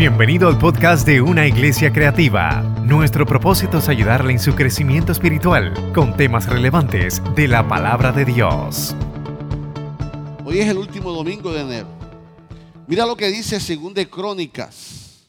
[0.00, 2.62] Bienvenido al podcast de Una Iglesia Creativa.
[2.86, 8.24] Nuestro propósito es ayudarle en su crecimiento espiritual con temas relevantes de la palabra de
[8.24, 8.96] Dios.
[10.42, 11.88] Hoy es el último domingo de enero.
[12.86, 15.28] Mira lo que dice Según de Crónicas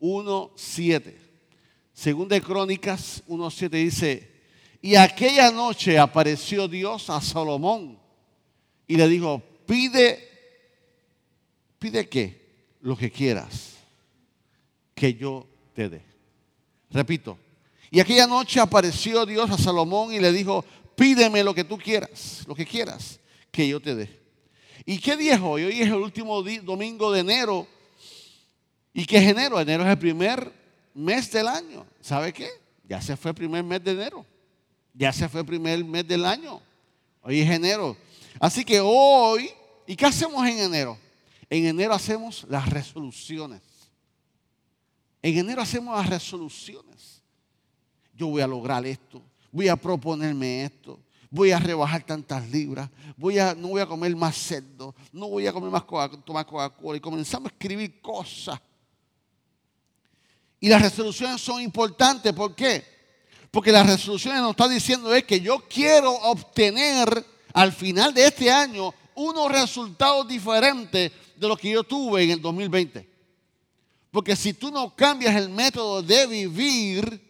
[0.00, 1.14] 1.7.
[1.92, 4.32] Según de Crónicas 1.7 dice,
[4.82, 7.96] y aquella noche apareció Dios a Salomón
[8.88, 10.18] y le dijo, pide,
[11.78, 13.73] pide qué, lo que quieras
[14.94, 16.02] que yo te dé.
[16.90, 17.38] Repito,
[17.90, 20.64] y aquella noche apareció Dios a Salomón y le dijo,
[20.96, 23.20] pídeme lo que tú quieras, lo que quieras,
[23.50, 24.20] que yo te dé.
[24.84, 25.64] ¿Y qué día es hoy?
[25.64, 27.66] Hoy es el último domingo de enero.
[28.92, 29.60] ¿Y qué es enero?
[29.60, 30.52] Enero es el primer
[30.92, 31.86] mes del año.
[32.00, 32.48] ¿Sabe qué?
[32.86, 34.26] Ya se fue el primer mes de enero.
[34.92, 36.60] Ya se fue el primer mes del año.
[37.22, 37.96] Hoy es enero.
[38.38, 39.50] Así que hoy,
[39.86, 40.98] ¿y qué hacemos en enero?
[41.48, 43.60] En enero hacemos las resoluciones.
[45.24, 47.22] En enero hacemos las resoluciones.
[48.14, 53.38] Yo voy a lograr esto, voy a proponerme esto, voy a rebajar tantas libras, voy
[53.38, 55.86] a, no voy a comer más cerdo, no voy a comer más
[56.26, 56.98] tomar Coca-Cola.
[56.98, 58.60] Y comenzamos a escribir cosas.
[60.60, 62.30] Y las resoluciones son importantes.
[62.34, 62.84] ¿Por qué?
[63.50, 68.50] Porque las resoluciones nos están diciendo es que yo quiero obtener al final de este
[68.50, 73.13] año unos resultados diferentes de los que yo tuve en el 2020.
[74.14, 77.20] Porque si tú no cambias el método de vivir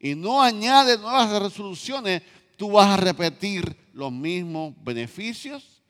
[0.00, 2.22] y no añades nuevas resoluciones,
[2.56, 5.82] tú vas a repetir los mismos beneficios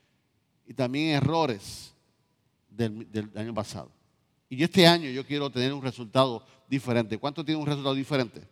[0.67, 1.93] y también errores
[2.69, 3.89] del, año pasado.
[4.49, 7.17] Y este año yo quiero tener un resultado diferente.
[7.17, 8.45] ¿Cuánto tiene un resultado diferente?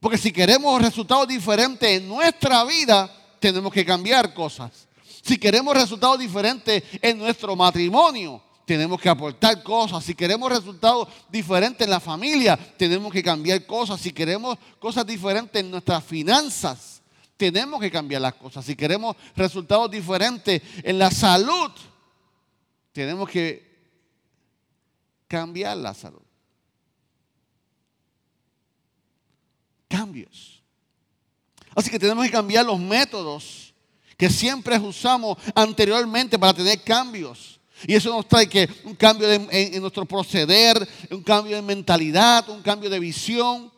[0.00, 4.88] Porque si queremos resultados diferentes en nuestra vida, tenemos que cambiar cosas.
[5.22, 10.04] Si queremos resultados diferentes en nuestro matrimonio, tenemos que aportar cosas.
[10.04, 14.00] Si queremos resultados diferentes en la familia, tenemos que cambiar cosas.
[14.00, 17.02] Si queremos cosas diferentes en nuestras finanzas,
[17.36, 18.64] tenemos que cambiar las cosas.
[18.64, 21.70] Si queremos resultados diferentes en la salud,
[22.92, 23.74] tenemos que
[25.28, 26.22] cambiar la salud.
[29.88, 30.62] Cambios.
[31.74, 33.74] Así que tenemos que cambiar los métodos
[34.16, 37.53] que siempre usamos anteriormente para tener cambios.
[37.86, 42.62] Y eso nos trae que un cambio en, nuestro proceder, un cambio de mentalidad, un
[42.62, 43.72] cambio de visión.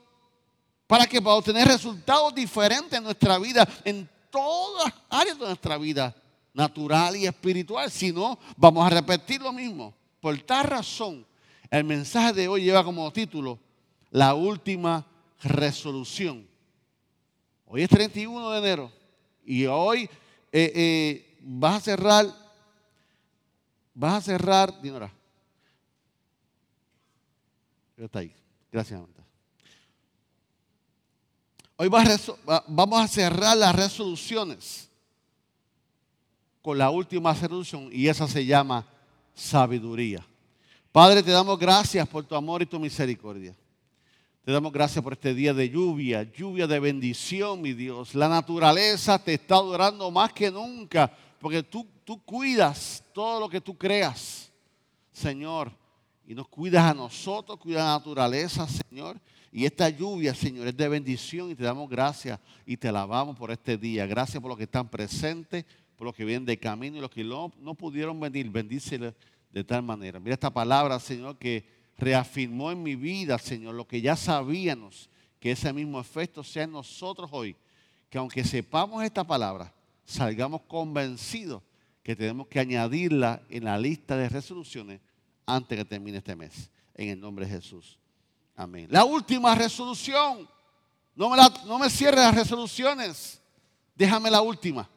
[0.87, 5.79] Para que para obtener resultados diferentes en nuestra vida, en todas las áreas de nuestra
[5.79, 6.15] vida,
[6.57, 7.91] natural y espiritual.
[7.91, 9.95] Si no, vamos a repetir lo mismo.
[10.21, 11.27] Por tal razón,
[11.71, 13.59] el mensaje de hoy lleva como título
[14.11, 15.07] la última
[15.43, 16.47] resolución.
[17.67, 18.93] Hoy es 31 de enero
[19.45, 20.05] y hoy
[20.53, 22.46] eh, eh, vas a cerrar
[23.99, 25.11] Vas a cerrar, Dinora.
[27.97, 28.31] Está ahí.
[28.71, 29.01] Gracias.
[31.79, 34.91] Hoy vamos a cerrar las resoluciones
[36.61, 38.87] con la última resolución y esa se llama
[39.35, 40.23] sabiduría.
[40.93, 43.57] Padre, te damos gracias por tu amor y tu misericordia.
[44.45, 48.15] Te damos gracias por este día de lluvia, lluvia de bendición, mi Dios.
[48.15, 51.11] La naturaleza te está adorando más que nunca
[51.41, 54.53] porque tú, tú cuidas todo lo que tú creas,
[55.13, 55.71] Señor.
[56.27, 59.21] Y nos cuidas a nosotros, cuidas a la naturaleza, Señor.
[59.53, 63.51] Y esta lluvia, Señor, es de bendición y te damos gracias y te alabamos por
[63.51, 64.07] este día.
[64.07, 65.65] Gracias por los que están presentes,
[65.97, 68.51] por los que vienen de camino y los que no, no pudieron venir.
[68.51, 69.15] Bendíceles
[69.53, 70.19] de tal manera.
[70.19, 71.65] Mira esta palabra, Señor, que
[71.97, 75.09] reafirmó en mi vida, Señor, lo que ya sabíamos,
[75.41, 77.57] que ese mismo efecto sea en nosotros hoy.
[78.11, 79.73] Que aunque sepamos esta palabra,
[80.07, 81.63] salgamos convencidos
[82.03, 85.01] que tenemos que añadirla en la lista de resoluciones
[85.45, 86.71] antes que termine este mes.
[86.95, 87.99] En el nombre de Jesús.
[88.55, 88.87] Amén.
[88.91, 90.49] La última resolución.
[91.15, 93.43] No me, no me cierre las resoluciones.
[93.95, 94.89] Déjame la última.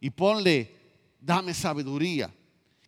[0.00, 0.74] Y ponle,
[1.20, 2.32] dame sabiduría.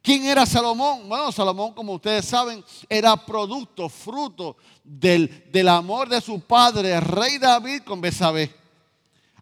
[0.02, 1.08] ¿Quién era Salomón?
[1.08, 7.38] Bueno, Salomón, como ustedes saben, era producto, fruto del, del amor de su padre, rey
[7.38, 8.54] David, con Besabé.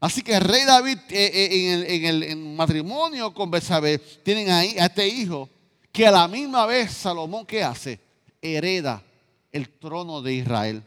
[0.04, 4.84] Así que el rey David eh, eh, en, el, matrimonio con Betsabé tienen ahí a
[4.84, 5.48] este hijo
[5.90, 7.98] que a la misma vez Salomón ¿qué hace?
[8.42, 9.02] Hereda
[9.50, 10.82] el trono de Israel.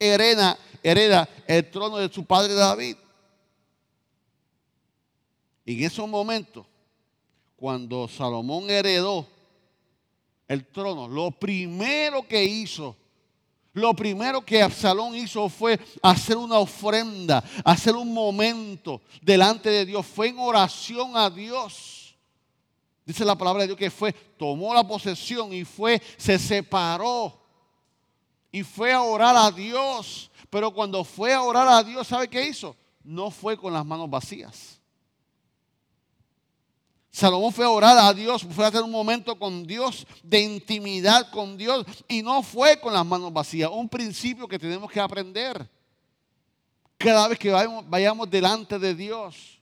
[0.00, 2.96] Hereda, hereda el trono de su padre David.
[5.64, 6.66] Y en esos momentos,
[7.54, 9.28] cuando Salomón heredó
[10.48, 12.96] el trono, lo primero que hizo
[13.76, 20.06] lo primero que Absalón hizo fue hacer una ofrenda, hacer un momento delante de Dios.
[20.06, 22.16] Fue en oración a Dios.
[23.04, 27.38] Dice la palabra de Dios que fue, tomó la posesión y fue, se separó
[28.50, 30.30] y fue a orar a Dios.
[30.48, 32.74] Pero cuando fue a orar a Dios, ¿sabe qué hizo?
[33.04, 34.75] No fue con las manos vacías.
[37.16, 41.30] Salomón fue a orar a Dios, fue a tener un momento con Dios, de intimidad
[41.30, 43.70] con Dios, y no fue con las manos vacías.
[43.72, 45.66] Un principio que tenemos que aprender.
[46.98, 49.58] Cada vez que vayamos, vayamos delante de Dios,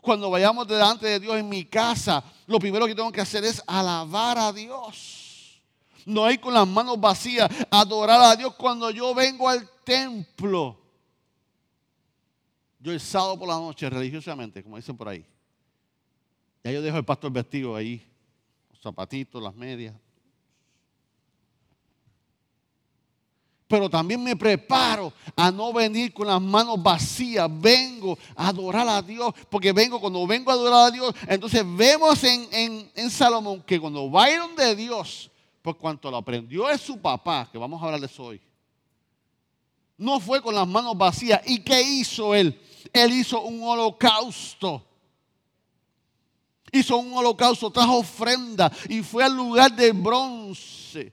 [0.00, 3.60] cuando vayamos delante de Dios en mi casa, lo primero que tengo que hacer es
[3.66, 5.60] alabar a Dios.
[6.06, 10.78] No ir con las manos vacías, adorar a Dios cuando yo vengo al templo.
[12.78, 15.26] Yo el sábado por la noche, religiosamente, como dicen por ahí,
[16.64, 18.06] ya yo dejo el pastor vestido ahí,
[18.70, 19.94] los zapatitos, las medias.
[23.72, 27.48] Pero también me preparo a no venir con las manos vacías.
[27.50, 29.32] Vengo a adorar a Dios.
[29.48, 34.10] Porque vengo, cuando vengo a adorar a Dios, entonces vemos en, en, Salomón que cuando
[34.10, 34.26] va
[34.58, 35.30] de Dios,
[35.62, 38.42] por cuanto lo aprendió es su papá, que vamos a hablar de eso hoy.
[39.96, 41.40] No fue con las manos vacías.
[41.46, 42.60] ¿Y qué hizo él?
[42.92, 44.86] Él hizo un holocausto
[46.72, 51.12] hizo un holocausto, trajo ofrenda y fue al lugar de bronce.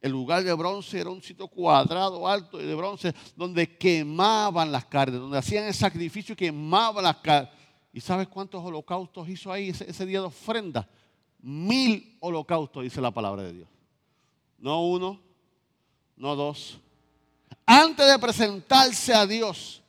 [0.00, 4.84] El lugar de bronce era un sitio cuadrado, alto y de bronce, donde quemaban las
[4.84, 7.50] carnes, donde hacían el sacrificio y quemaban las carnes.
[7.92, 10.86] ¿Y sabes cuántos holocaustos hizo ahí ese, día de ofrenda?
[11.40, 13.68] Mil holocaustos, dice la palabra de Dios.
[14.58, 15.20] No uno,
[16.16, 16.78] no dos.
[17.64, 19.82] Antes de presentarse a Dios,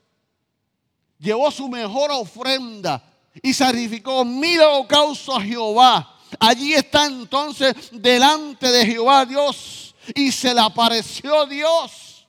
[1.20, 3.04] llevó su mejor ofrenda
[3.42, 6.16] y sacrificó mil holocaustos a Jehová.
[6.40, 12.28] Allí está entonces delante de Jehová Dios y se le apareció Dios.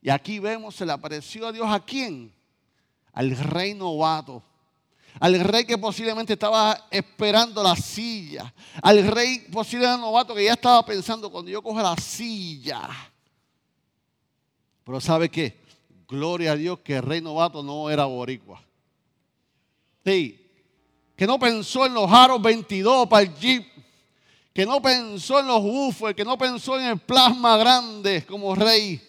[0.00, 2.32] Y aquí vemos, se le apareció a Dios a quién?
[3.12, 4.42] Al rey novato.
[5.20, 8.52] Al rey que posiblemente estaba esperando la silla.
[8.80, 12.88] Al rey posiblemente novato que ya estaba pensando cuando yo cojo la silla.
[14.84, 15.60] Pero ¿sabe qué?
[16.06, 18.62] Gloria a Dios que el rey novato no era boricua.
[21.16, 23.66] Que no pensó en los aros 22 para el Jeep.
[24.52, 26.14] Que no pensó en los buffers.
[26.14, 29.00] Que no pensó en el plasma grande como rey.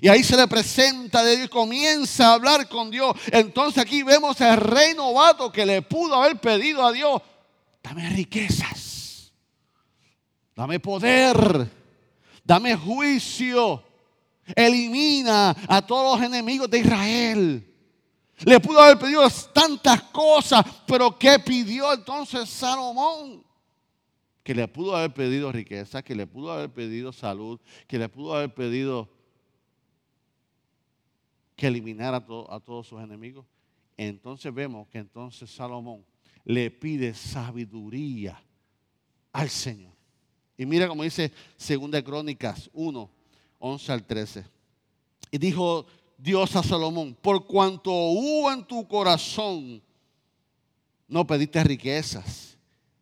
[0.00, 3.16] Y ahí se le presenta de Dios comienza a hablar con Dios.
[3.32, 7.20] Entonces aquí vemos al rey novato que le pudo haber pedido a Dios,
[7.82, 9.32] dame riquezas,
[10.54, 11.68] dame poder,
[12.44, 13.82] dame juicio,
[14.54, 17.64] elimina a todos los enemigos de Israel.
[18.44, 23.44] Le pudo haber pedido tantas cosas, pero ¿qué pidió entonces Salomón?
[24.42, 28.34] Que le pudo haber pedido riqueza, que le pudo haber pedido salud, que le pudo
[28.34, 29.08] haber pedido
[31.56, 33.44] que eliminara a, a todos sus enemigos.
[33.96, 36.04] Entonces vemos que entonces Salomón
[36.44, 38.40] le pide sabiduría
[39.32, 39.92] al Señor.
[40.56, 43.10] Y mira como dice 2 Crónicas 1,
[43.58, 44.44] 11 al 13.
[45.30, 45.86] Y dijo
[46.18, 49.80] Dios a Salomón, por cuanto hubo en tu corazón,
[51.06, 52.58] no pediste riquezas,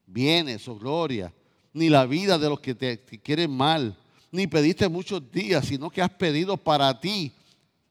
[0.07, 1.33] bienes o gloria,
[1.73, 3.97] ni la vida de los que te, quieren mal,
[4.31, 7.33] ni pediste muchos días, sino que has pedido para ti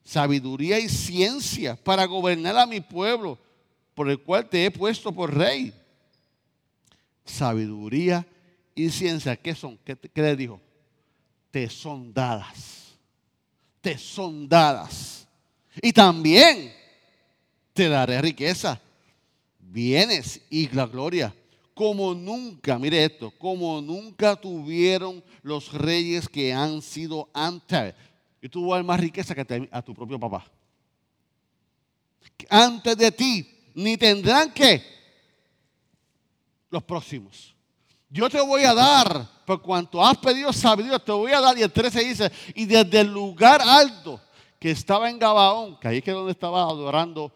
[0.03, 3.39] sabiduría y ciencia para gobernar a mi pueblo,
[3.95, 5.73] por el cual te he puesto por rey.
[7.25, 8.27] Sabiduría
[8.75, 9.79] y ciencia, ¿qué son?
[9.83, 10.61] ¿Qué, qué le dijo?
[11.49, 12.84] Te son dadas
[13.85, 15.27] te son dadas.
[15.79, 16.73] Y también
[17.71, 18.81] te daré riqueza,
[19.59, 21.31] bienes y la gloria,
[21.75, 27.93] como nunca, mire esto, como nunca tuvieron los reyes que han sido antes.
[28.41, 30.49] Y tú vas más riqueza que a tu propio papá.
[32.49, 34.81] Antes de ti, ni tendrán que
[36.71, 37.54] los próximos.
[38.09, 41.57] Yo te voy a dar, por cuanto has pedido sabiduría, te voy a dar.
[41.57, 44.21] Y el 13 dice, y desde el lugar alto
[44.59, 47.31] que estaba en Gabaón, que ahí es que donde estaba adorando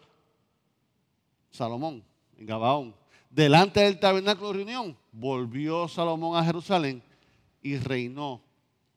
[1.50, 2.04] Salomón,
[2.38, 2.94] en Gabaón,
[3.28, 7.02] delante del tabernáculo de reunión, volvió Salomón a Jerusalén
[7.62, 8.40] y reinó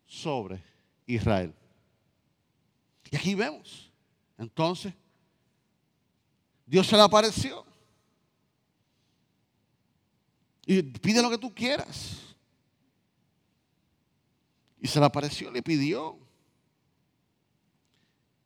[0.06, 0.64] sobre
[1.06, 1.54] Israel.
[3.12, 3.92] Y aquí vemos,
[4.38, 4.94] entonces,
[6.66, 7.66] Dios se le apareció.
[10.66, 12.36] Y pide lo que tú quieras.
[14.80, 16.18] Y se le apareció, le pidió.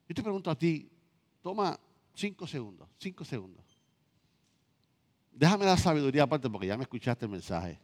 [0.08, 0.90] Yo te pregunto a ti,
[1.42, 1.80] toma
[2.14, 3.66] cinco segundos, cinco segundos.
[5.32, 7.80] Déjame la sabiduría aparte porque ya me escuchaste el mensaje.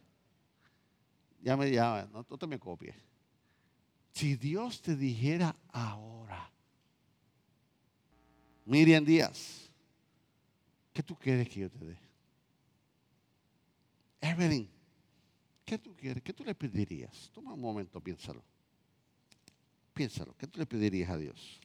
[1.42, 2.96] Ya me ya, no, no te me copies.
[4.12, 6.50] Si Dios te dijera ahora,
[8.64, 9.70] Miriam Díaz,
[10.92, 12.03] ¿qué tú quieres que yo te dé?
[14.24, 14.74] Evelyn,
[15.64, 16.22] ¿Qué tú quieres?
[16.22, 17.30] ¿Qué tú le pedirías?
[17.32, 18.42] Toma un momento, piénsalo.
[19.94, 20.34] Piénsalo.
[20.36, 21.60] ¿Qué tú le pedirías a Dios?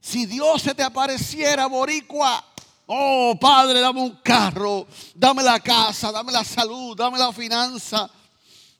[0.00, 2.42] Si Dios se te apareciera, Boricua,
[2.86, 8.10] oh Padre, dame un carro, dame la casa, dame la salud, dame la finanza,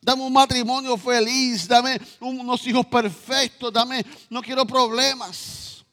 [0.01, 5.85] dame un matrimonio feliz, dame unos hijos perfectos, dame, no quiero problemas.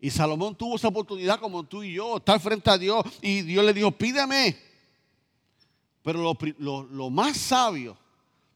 [0.00, 3.64] Y Salomón tuvo esa oportunidad como tú y yo, estar frente a Dios y Dios
[3.64, 4.58] le dijo, pídeme.
[6.02, 7.96] Pero lo, más sabio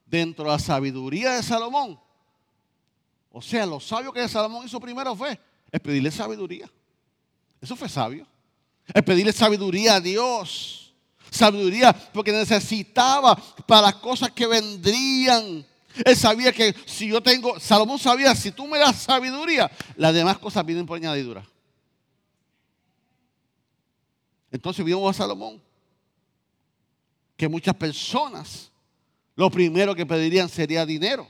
[0.05, 1.97] dentro de la sabiduría de Salomón
[3.39, 5.39] o sea, lo sabio que Salomón hizo primero fue
[5.71, 6.71] es pedirle sabiduría.
[7.61, 8.27] Eso fue sabio.
[8.95, 10.86] Es pedirle sabiduría a Dios.
[11.31, 15.65] Sabiduría porque necesitaba para las cosas que vendrían.
[16.05, 20.39] Él sabía que si yo tengo, Salomón sabía, si tú me das sabiduría, las demás
[20.39, 21.47] cosas vienen por añadidura.
[24.51, 25.61] Entonces vimos a Salomón
[27.37, 28.71] que muchas personas
[29.35, 31.29] lo primero que pedirían sería dinero.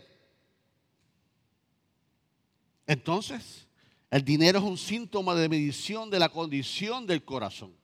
[2.87, 3.67] Entonces,
[4.11, 7.75] el dinero es un síntoma de medición de la condición del corazón.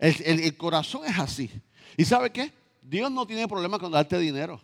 [0.00, 1.50] El, corazón es así.
[1.96, 2.50] ¿Y sabe qué?
[2.80, 4.58] Dios no tiene problema con darte dinero.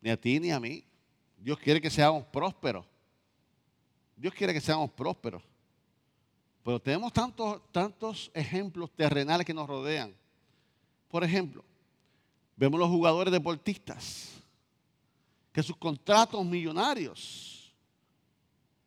[0.00, 0.84] Ni a ti ni a mí.
[1.36, 2.84] Dios quiere que seamos prósperos.
[4.16, 5.42] Dios quiere que seamos prósperos.
[6.64, 10.12] Pero tenemos tantos, tantos ejemplos terrenales que nos rodean.
[11.06, 11.64] Por ejemplo,
[12.56, 14.30] vemos los jugadores deportistas
[15.52, 17.72] que sus contratos millonarios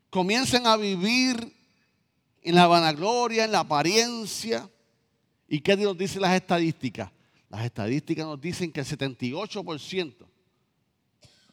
[0.09, 1.55] comiencen a vivir
[2.41, 4.69] en la vanagloria, en la apariencia.
[5.53, 7.11] ¿Y qué nos dicen las estadísticas?
[7.49, 10.15] Las estadísticas nos dicen que el 78%,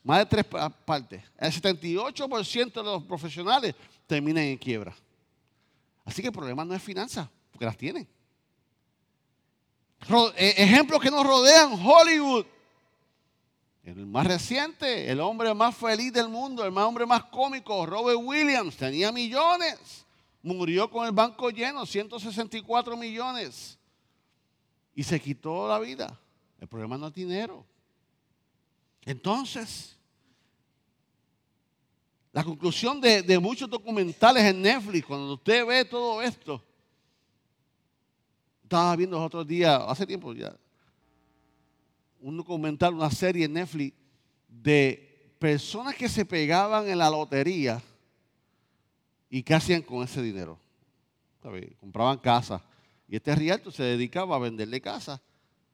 [0.04, 0.44] más de tres
[0.84, 3.74] partes, el 78% de los profesionales
[4.06, 4.94] terminan en quiebra.
[6.04, 8.06] Así que el problema no es finanzas, porque las tienen.
[10.36, 12.46] Eh, ejemplos que nos rodean, Hollywood.
[13.82, 18.76] El más reciente, el hombre más feliz del mundo, el hombre más cómico, Robert Williams,
[18.76, 20.06] tenía millones.
[20.40, 23.77] Murió con el banco lleno, 164 millones.
[24.98, 26.18] Y se quitó la vida.
[26.58, 27.64] El problema no es dinero.
[29.02, 29.96] Entonces,
[32.32, 36.60] la conclusión de, de muchos documentales en Netflix, cuando usted ve todo esto,
[38.64, 40.52] estaba viendo los otros días, hace tiempo ya,
[42.18, 43.96] un documental, una serie en Netflix
[44.48, 47.80] de personas que se pegaban en la lotería
[49.30, 50.58] y qué hacían con ese dinero.
[51.78, 52.60] Compraban casas.
[53.08, 55.20] Y este rialto se dedicaba a venderle casas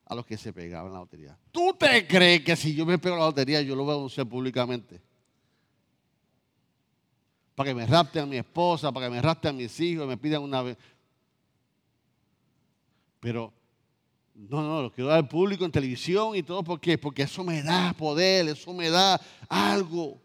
[0.06, 1.36] a los que se pegaban la lotería.
[1.50, 4.26] ¿Tú te crees que si yo me pego la lotería yo lo voy a anunciar
[4.26, 5.00] públicamente?
[7.54, 10.16] Para que me rapten a mi esposa, para que me rapten a mis hijos, me
[10.16, 10.76] pidan una vez.
[13.20, 13.52] Pero
[14.34, 16.62] no, no, lo quiero dar al público en televisión y todo.
[16.62, 16.98] ¿Por qué?
[16.98, 20.20] Porque eso me da poder, eso me da algo.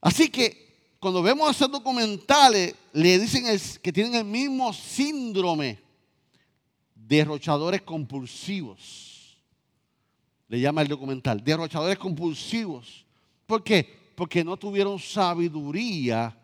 [0.00, 0.67] Así que
[1.00, 3.44] cuando vemos esos documentales, le dicen
[3.82, 5.78] que tienen el mismo síndrome
[6.94, 9.38] derrochadores compulsivos.
[10.48, 13.04] Le llama el documental, derrochadores compulsivos.
[13.46, 14.12] ¿Por qué?
[14.14, 16.36] Porque no tuvieron sabiduría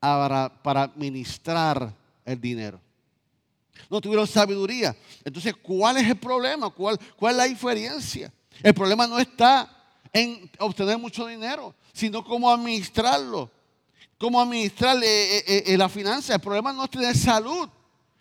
[0.00, 2.80] para, administrar el dinero
[3.90, 4.96] no tuvieron sabiduría.
[5.24, 6.70] Entonces, ¿cuál es el problema?
[6.70, 8.32] ¿Cuál, cuál es la diferencia?
[8.62, 9.68] El problema no está
[10.12, 13.50] en obtener mucho dinero, sino cómo administrarlo,
[14.24, 16.32] cómo administrar eh, eh, eh, la finanza.
[16.32, 17.68] El problema no es tener salud.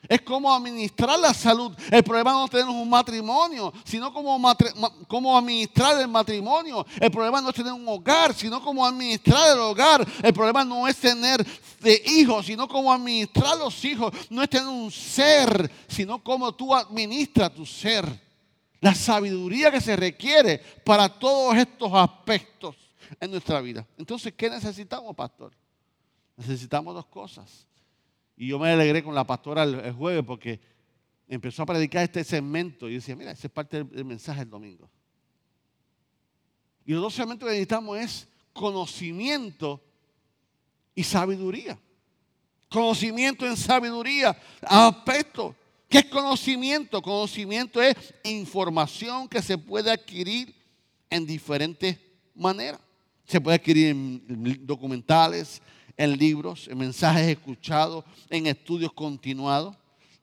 [0.06, 1.72] Es cómo administrar la salud.
[1.90, 6.86] El problema no es tener un matrimonio, sino cómo, administrar el matrimonio.
[7.00, 10.06] El problema no es tener un hogar, sino cómo administrar el hogar.
[10.22, 11.46] El problema no es tener
[12.06, 14.12] hijos, sino cómo administrar los hijos.
[14.30, 18.06] No es tener un ser, sino cómo tú administras tu ser.
[18.82, 22.76] La sabiduría que se requiere para todos estos aspectos
[23.22, 23.88] en nuestra vida.
[23.98, 25.63] Entonces, ¿qué necesitamos, pastor?
[26.38, 27.68] Necesitamos dos cosas.
[28.36, 30.60] Y yo me alegré con la pastora el, jueves porque
[31.28, 32.90] empezó a predicar este segmento.
[32.90, 34.90] Y decía, mira, ese es parte del, mensaje del domingo.
[36.86, 39.82] Y los dos segmentos que necesitamos es conocimiento
[40.96, 41.80] y sabiduría.
[42.70, 44.36] Conocimiento en sabiduría.
[44.62, 45.56] Aspecto.
[45.88, 47.02] ¿Qué es conocimiento?
[47.02, 50.56] Conocimiento es información que se puede adquirir
[51.10, 52.00] en diferentes
[52.34, 52.82] maneras.
[53.26, 55.62] Se puede adquirir en documentales,
[55.98, 59.76] en libros, en mensajes escuchados, en estudios continuados.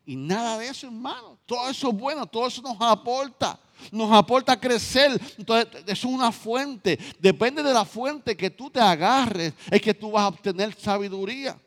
[0.05, 1.39] Y nada de eso, hermano.
[1.47, 3.59] Todo eso es bueno, todo eso nos aporta.
[3.93, 5.21] nos aporta a crecer.
[5.39, 6.99] Entonces, es una fuente.
[7.19, 11.59] Depende de la fuente que tú te agarres, es que tú vas a obtener sabiduría.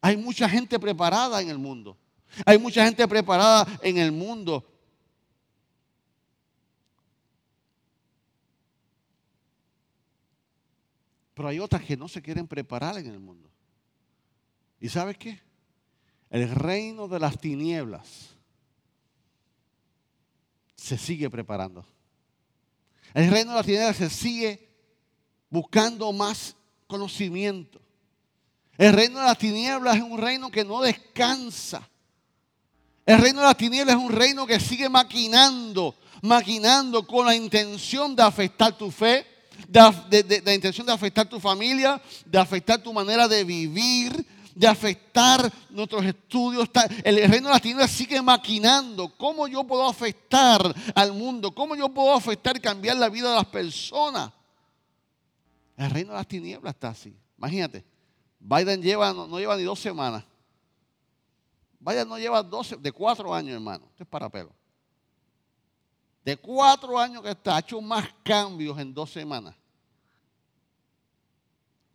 [0.00, 1.96] Hay mucha gente preparada en el mundo.
[2.44, 4.64] Hay mucha gente preparada en el mundo.
[11.40, 13.48] Pero hay otras que no se quieren preparar en el mundo.
[14.78, 15.40] ¿Y sabes qué?
[16.28, 18.28] El reino de las tinieblas
[20.76, 21.86] se sigue preparando.
[23.14, 24.68] El reino de las tinieblas se sigue
[25.48, 26.56] buscando más
[26.86, 27.80] conocimiento.
[28.76, 31.88] El reino de las tinieblas es un reino que no descansa.
[33.06, 38.14] El reino de las tinieblas es un reino que sigue maquinando, maquinando con la intención
[38.14, 39.29] de afectar tu fe,
[39.68, 45.50] de, la intención de afectar tu familia, de afectar tu manera de vivir, de afectar
[45.70, 46.68] nuestros estudios.
[47.04, 49.08] El reino de las tinieblas sigue maquinando.
[49.16, 51.54] ¿Cómo yo puedo afectar al mundo?
[51.54, 54.30] ¿Cómo yo puedo afectar y cambiar la vida de las personas?
[55.76, 57.16] El reino de las tinieblas está así.
[57.38, 57.84] Imagínate,
[58.38, 60.24] Biden lleva, no, lleva ni dos semanas.
[61.78, 63.86] Biden no lleva 12, de cuatro años, hermano.
[63.90, 64.52] Esto es para pelo.
[66.24, 69.54] De cuatro años que está, ha hecho más cambios en dos semanas.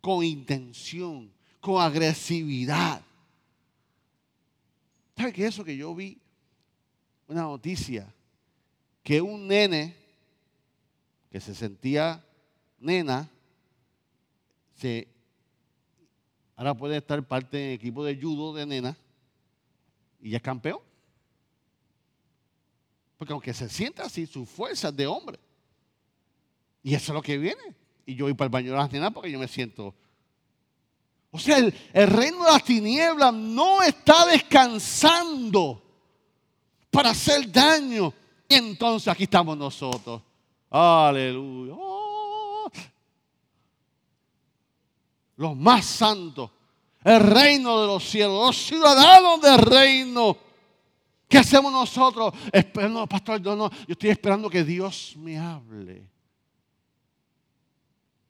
[0.00, 3.02] Con intención, con agresividad.
[5.16, 6.18] ¿Sabe qué eso que yo vi?
[7.28, 8.12] Una noticia
[9.02, 9.96] que un nene
[11.30, 12.24] que se sentía
[12.78, 13.28] nena,
[14.74, 15.08] se,
[16.56, 18.96] ahora puede estar parte del equipo de judo de nena
[20.20, 20.85] y ya es campeón.
[23.16, 25.38] Porque aunque se sienta así, su fuerza es de hombre.
[26.82, 27.74] Y eso es lo que viene.
[28.04, 29.94] Y yo voy para el baño de las nenas porque yo me siento
[31.36, 35.82] o sea, el, reino de las tinieblas no está descansando
[36.90, 38.10] para hacer daño.
[38.48, 40.22] Y entonces aquí estamos nosotros.
[40.70, 41.74] Aleluya.
[41.76, 42.70] Oh.
[45.36, 46.50] Los más santos.
[47.04, 48.46] El reino de los cielos.
[48.46, 50.38] Los ciudadanos del reino.
[51.36, 52.32] ¿Qué hacemos nosotros?
[52.88, 56.08] No, pastor, yo, no, yo estoy esperando que Dios me hable.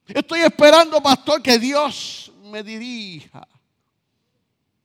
[0.09, 3.47] Estoy esperando, pastor, que Dios me dirija.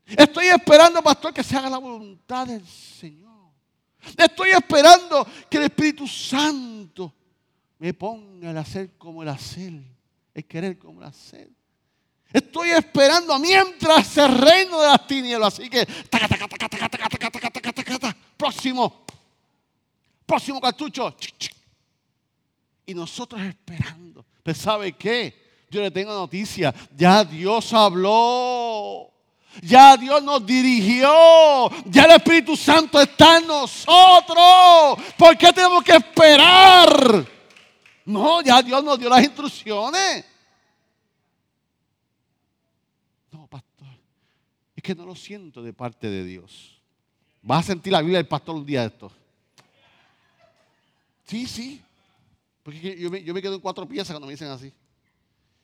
[0.05, 3.49] Estoy esperando, pastor, que se haga la voluntad del Señor.
[4.15, 7.11] Estoy esperando que el Espíritu Santo
[7.79, 9.73] me ponga el hacer como el hacer,
[10.35, 11.49] el querer como el hacer.
[12.33, 15.53] Estoy esperando mientras el reino de las tinieblas.
[15.53, 15.85] Así que,
[18.41, 19.05] próximo,
[20.25, 21.15] próximo cartucho.
[22.87, 24.25] Y nosotros esperando.
[24.41, 25.67] Pero ¿sabe qué?
[25.69, 26.73] Yo le tengo noticia.
[26.97, 29.11] Ya Dios habló.
[29.61, 31.69] Ya Dios nos dirigió.
[31.85, 35.13] Ya el Espíritu Santo está en nosotros.
[35.15, 37.23] ¿Por qué tenemos que esperar?
[38.05, 40.25] No, ya Dios nos dio las instrucciones.
[43.31, 43.87] No, pastor.
[44.75, 46.80] Es que no lo siento de parte de Dios.
[47.41, 49.11] Vas a sentir la Biblia del pastor un día de esto.
[51.25, 51.81] Sí, sí.
[52.63, 54.71] Porque yo me, quedo en cuatro piezas cuando me dicen así.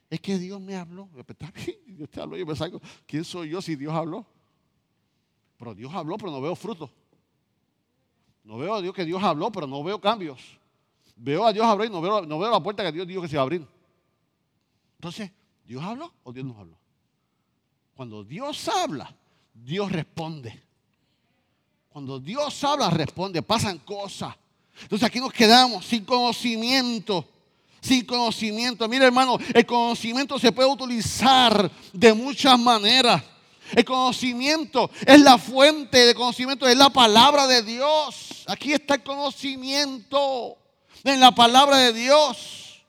[0.10, 1.10] Es que Dios me habló.
[1.86, 2.38] Dios te habló.
[2.38, 4.26] Yo me salgo, ¿quién soy yo si Dios habló?
[5.58, 6.90] Pero Dios habló, pero no veo fruto.
[8.44, 10.40] No veo a Dios que Dios habló, pero no veo cambios.
[11.16, 13.36] Veo a Dios y no veo, no veo la puerta que Dios dijo que se
[13.36, 13.68] iba a abrir.
[14.96, 15.32] Entonces,
[15.66, 16.78] ¿Dios habló o Dios no habló?
[17.96, 19.14] Cuando Dios habla,
[19.54, 20.67] Dios responde.
[21.98, 23.42] Cuando Dios habla, responde.
[23.42, 24.36] Pasan cosas.
[24.84, 27.28] Entonces aquí nos quedamos sin conocimiento
[27.82, 28.88] sin conocimiento.
[28.88, 33.24] Mira hermano, el conocimiento se puede utilizar de muchas maneras.
[33.76, 38.44] El conocimiento es la fuente de conocimiento, es la palabra de Dios.
[38.46, 40.56] Aquí está el conocimiento
[41.04, 42.86] en la palabra de Dios,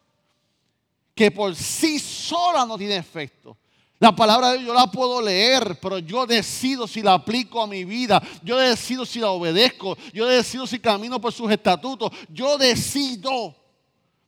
[1.15, 3.57] que por sí sola no tiene efecto.
[4.01, 7.67] La palabra de Dios yo la puedo leer, pero yo decido si la aplico a
[7.67, 8.23] mi vida.
[8.45, 9.99] Yo decido si la obedezco.
[10.13, 12.13] Yo decido si camino por sus estatutos.
[12.29, 13.57] Yo decido.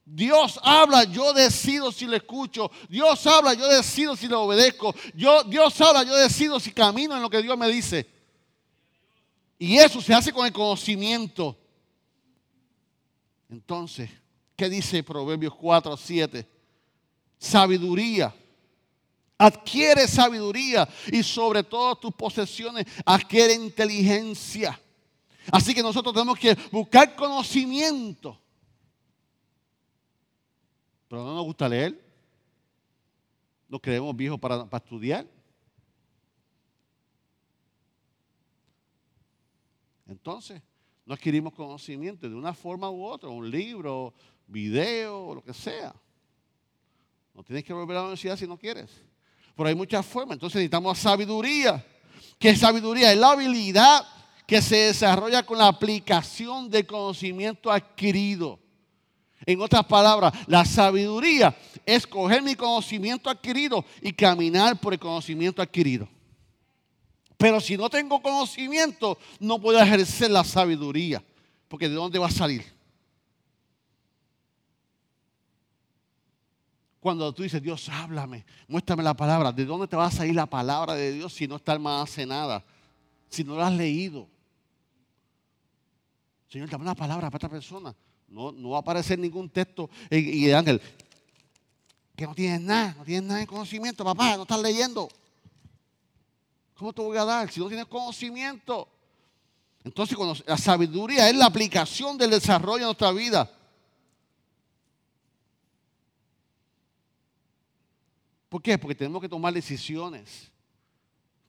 [0.04, 2.68] Dios habla, yo decido si le escucho.
[2.88, 4.92] Dios habla, yo decido si le obedezco.
[5.14, 8.08] Yo, Dios habla, yo decido si camino en lo que Dios me dice.
[9.56, 11.56] Y eso se hace con el conocimiento.
[13.48, 14.10] Entonces,
[14.56, 16.48] ¿qué dice Proverbios 4, 7?
[17.38, 18.34] Sabiduría.
[19.40, 24.78] Adquiere sabiduría y sobre todas tus posesiones adquiere inteligencia.
[25.50, 28.38] Así que nosotros tenemos que buscar conocimiento
[31.10, 32.00] pero no nos gusta leer.
[33.68, 35.26] Nos creemos viejos para, para estudiar.
[40.06, 40.62] Entonces,
[41.04, 44.14] no adquirimos conocimiento de una forma u otra, un libro,
[44.46, 45.92] video, lo que sea.
[47.34, 49.02] No tienes que volver a la universidad si no quieres.
[49.60, 50.36] Pero hay muchas formas.
[50.36, 51.84] Entonces necesitamos sabiduría.
[52.38, 53.12] ¿Qué sabiduría?
[53.12, 54.06] Es la habilidad
[54.46, 58.58] que se desarrolla con la aplicación del conocimiento adquirido.
[59.44, 65.60] En otras palabras, la sabiduría es coger mi conocimiento adquirido y caminar por el conocimiento
[65.60, 66.08] adquirido.
[67.36, 71.22] Pero si no tengo conocimiento, no puedo ejercer la sabiduría.
[71.68, 72.64] Porque ¿de dónde va a salir?
[77.00, 79.50] Cuando tú dices, Dios, háblame, muéstrame la palabra.
[79.50, 82.62] ¿De dónde te va a salir la palabra de Dios si no está almacenada?
[83.30, 84.28] Si no la has leído.
[86.50, 87.96] Señor, dame una palabra para esta persona.
[88.28, 90.80] No, no va a aparecer ningún texto y, el ángel,
[92.14, 95.08] que no tienes nada, no tienes nada de conocimiento, papá, no estás leyendo.
[96.74, 98.88] ¿Cómo te voy a dar si no tienes conocimiento?
[99.84, 103.50] Entonces, la sabiduría es la aplicación del desarrollo de nuestra vida.
[108.50, 108.76] ¿Por qué?
[108.76, 110.50] Porque tenemos que tomar decisiones.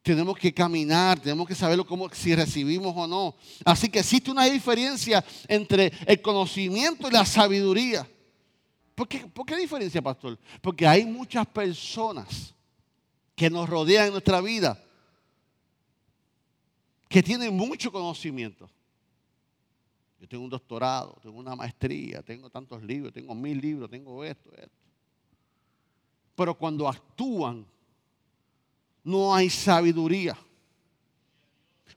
[0.03, 3.35] Tenemos que caminar, tenemos que saber cómo, si recibimos o no.
[3.65, 8.07] Así que existe una diferencia entre el conocimiento y la sabiduría.
[8.93, 10.39] ¿Por qué, ¿Por qué diferencia, pastor?
[10.61, 12.53] Porque hay muchas personas
[13.35, 14.81] que nos rodean en nuestra vida
[17.09, 18.69] que tienen mucho conocimiento.
[20.19, 24.51] Yo tengo un doctorado, tengo una maestría, tengo tantos libros, tengo mil libros, tengo esto,
[24.55, 24.80] esto.
[26.35, 27.65] Pero cuando actúan,
[29.03, 30.37] no hay sabiduría.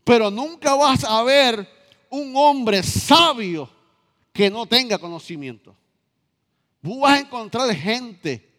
[0.03, 1.68] Pero nunca vas a ver
[2.11, 3.68] un hombre sabio
[4.33, 5.75] que no tenga conocimiento.
[6.83, 8.51] Tú vas a encontrar gente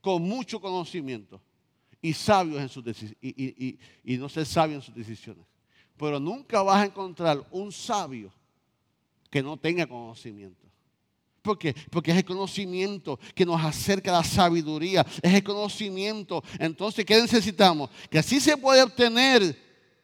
[0.00, 1.40] con mucho conocimiento
[2.00, 2.84] y sabios en sus
[3.20, 5.44] y, y no ser sabios en sus decisiones.
[5.96, 8.32] Pero nunca vas a encontrar un sabio
[9.30, 10.67] que no tenga conocimiento.
[11.42, 11.74] ¿Por qué?
[11.90, 15.06] Porque es el conocimiento que nos acerca a la sabiduría.
[15.22, 16.42] Es el conocimiento.
[16.58, 17.90] Entonces, ¿qué necesitamos?
[18.10, 19.56] Que así se puede obtener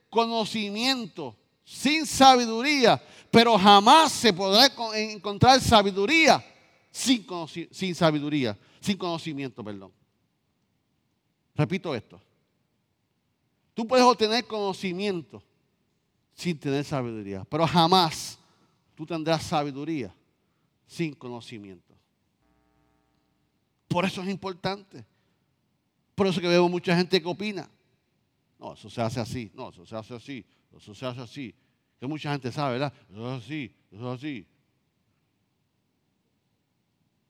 [0.08, 6.44] conocimiento sin sabiduría, pero jamás se podrá encontrar sabiduría
[6.90, 7.26] sin,
[7.70, 9.92] sin sabiduría, sin conocimiento, perdón.
[11.54, 12.20] Repito esto.
[13.74, 15.42] Tú puedes obtener conocimiento
[16.34, 17.44] sin tener sabiduría.
[17.44, 18.38] Pero jamás
[18.94, 20.14] tú tendrás sabiduría
[20.94, 21.94] sin conocimiento.
[23.88, 25.04] Por eso es importante.
[26.14, 27.68] Por eso que vemos mucha gente que opina.
[28.58, 29.50] No, eso se hace así.
[29.54, 30.46] No, eso se hace así.
[30.76, 31.54] Eso se hace así.
[31.98, 32.92] Que mucha gente sabe, ¿verdad?
[33.10, 33.74] Eso es así.
[33.90, 34.46] Eso es así.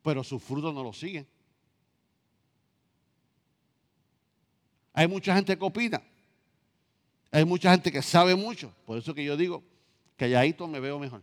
[0.03, 1.27] Pero sus frutos no lo siguen.
[4.93, 6.03] Hay mucha gente que opina.
[7.31, 8.73] Hay mucha gente que sabe mucho.
[8.87, 9.65] Por eso que yo digo,
[10.17, 11.23] calladito me veo mejor.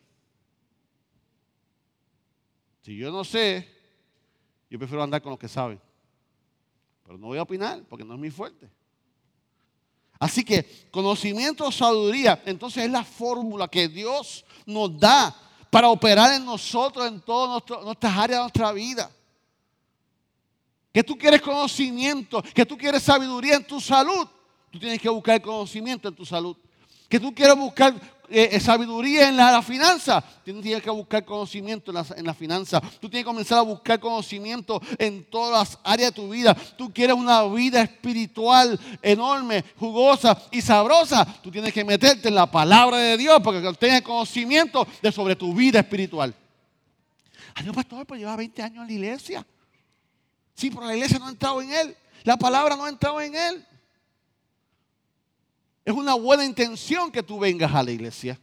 [2.82, 3.68] Si yo no sé,
[4.70, 5.80] yo prefiero andar con los que saben.
[7.04, 8.70] Pero no voy a opinar porque no es mi fuerte.
[10.20, 15.36] Así que conocimiento, sabiduría, entonces es la fórmula que Dios nos da
[15.72, 19.12] para operar en nosotros, en todas nuestras áreas de nuestra vida.
[20.94, 24.28] Que tú quieres conocimiento, que tú quieres sabiduría en tu salud.
[24.70, 26.56] Tú tienes que buscar conocimiento en tu salud.
[27.10, 27.94] Que tú quieres buscar
[28.32, 30.24] eh, sabiduría en la, finanza.
[30.44, 32.80] Tienes que buscar conocimiento en la, la finanza.
[32.80, 36.56] Tú tienes que comenzar a buscar conocimiento en todas las áreas de tu vida.
[36.78, 41.26] Tú quieres una vida espiritual enorme, jugosa y sabrosa.
[41.42, 45.36] Tú tienes que meterte en la palabra de Dios para que tengas conocimiento de sobre
[45.36, 46.34] tu vida espiritual.
[47.56, 49.46] Adiós, pastor, pues lleva 20 años en la iglesia.
[50.56, 51.98] Sí, pero la iglesia no ha entrado en él.
[52.24, 53.66] La palabra no ha entrado en él.
[55.84, 58.40] Es una buena intención que tú vengas a la iglesia.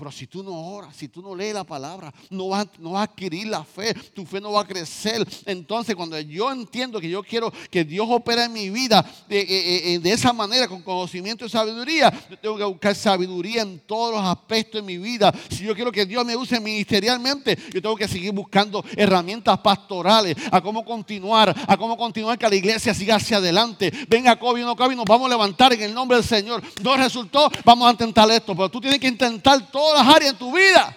[0.00, 3.02] Pero si tú no oras, si tú no lees la palabra, no vas, no a
[3.02, 5.28] adquirir la fe, tu fe no va a crecer.
[5.44, 9.94] Entonces, cuando yo entiendo que yo quiero que Dios opere en mi vida de, eh,
[9.96, 14.24] eh, esa manera, con conocimiento y sabiduría, yo tengo que buscar sabiduría en todos los
[14.24, 15.34] aspectos de mi vida.
[15.50, 20.34] Si yo quiero que Dios me use ministerialmente, yo tengo que seguir buscando herramientas pastorales,
[20.50, 23.92] a cómo continuar, a cómo continuar que la iglesia siga hacia adelante.
[24.08, 26.62] Venga, COVID, no COVID, nos vamos a levantar en el nombre del Señor.
[26.82, 30.38] No resultó, vamos a intentar esto, pero tú tienes que intentar todo las áreas en
[30.38, 30.96] tu vida.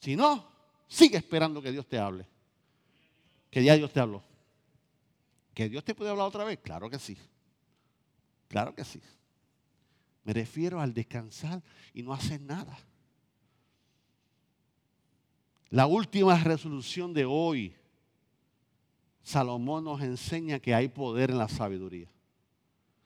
[0.00, 0.46] Si no,
[0.88, 2.26] sigue esperando que Dios te hable.
[3.50, 4.22] Que ya Dios te habló.
[5.54, 6.58] ¿Que Dios te puede hablar otra vez?
[6.62, 7.16] Claro que sí.
[8.48, 9.00] Claro que sí.
[10.24, 12.78] Me refiero al descansar y no hacer nada.
[15.70, 17.74] La última resolución de hoy,
[19.22, 22.08] Salomón nos enseña que hay poder en la sabiduría.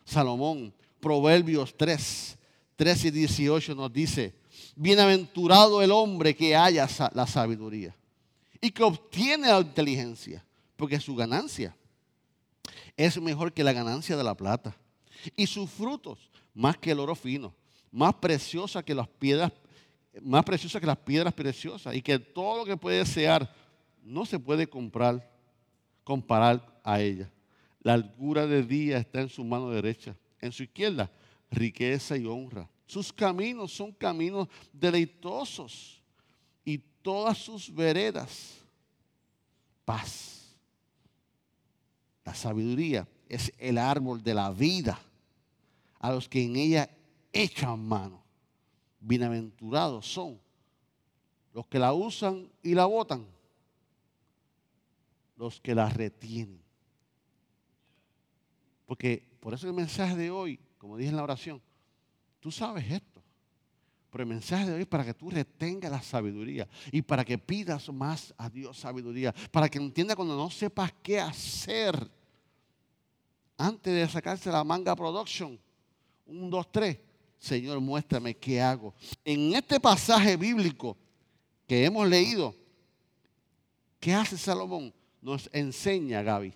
[0.05, 2.39] Salomón, Proverbios 3,
[2.77, 4.35] 13 y 18 nos dice,
[4.75, 7.95] bienaventurado el hombre que haya la sabiduría
[8.61, 10.45] y que obtiene la inteligencia,
[10.77, 11.77] porque su ganancia
[12.97, 14.75] es mejor que la ganancia de la plata
[15.37, 16.19] y sus frutos
[16.53, 17.55] más que el oro fino,
[17.91, 19.53] más preciosa que las piedras,
[20.23, 23.53] más preciosa que las piedras preciosas y que todo lo que puede desear
[24.03, 25.31] no se puede comprar,
[26.03, 27.31] comparar a ella.
[27.83, 31.11] La altura de día está en su mano derecha, en su izquierda
[31.51, 32.69] riqueza y honra.
[32.87, 36.03] Sus caminos son caminos deleitosos
[36.65, 38.59] y todas sus veredas
[39.85, 40.57] paz.
[42.25, 44.99] La sabiduría es el árbol de la vida
[45.99, 46.89] a los que en ella
[47.33, 48.23] echan mano.
[49.01, 50.41] Bienaventurados son
[51.53, 53.27] los que la usan y la botan,
[55.37, 56.61] los que la retienen.
[58.87, 61.63] Porque por eso el mensaje de hoy como dije en la oración,
[62.41, 63.23] tú sabes esto.
[64.11, 67.39] Pero el mensaje de hoy es para que tú retengas la sabiduría y para que
[67.39, 71.97] pidas más a Dios sabiduría, para que entienda cuando no sepas qué hacer
[73.57, 75.59] antes de sacarse la manga production.
[76.27, 76.99] Un, dos, tres.
[77.39, 78.95] Señor, muéstrame qué hago.
[79.25, 80.99] En este pasaje bíblico
[81.67, 82.55] que hemos leído,
[83.99, 84.93] ¿qué hace Salomón?
[85.23, 86.53] Nos enseña, Gaby,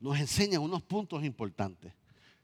[0.00, 1.99] nos enseña unos puntos importantes.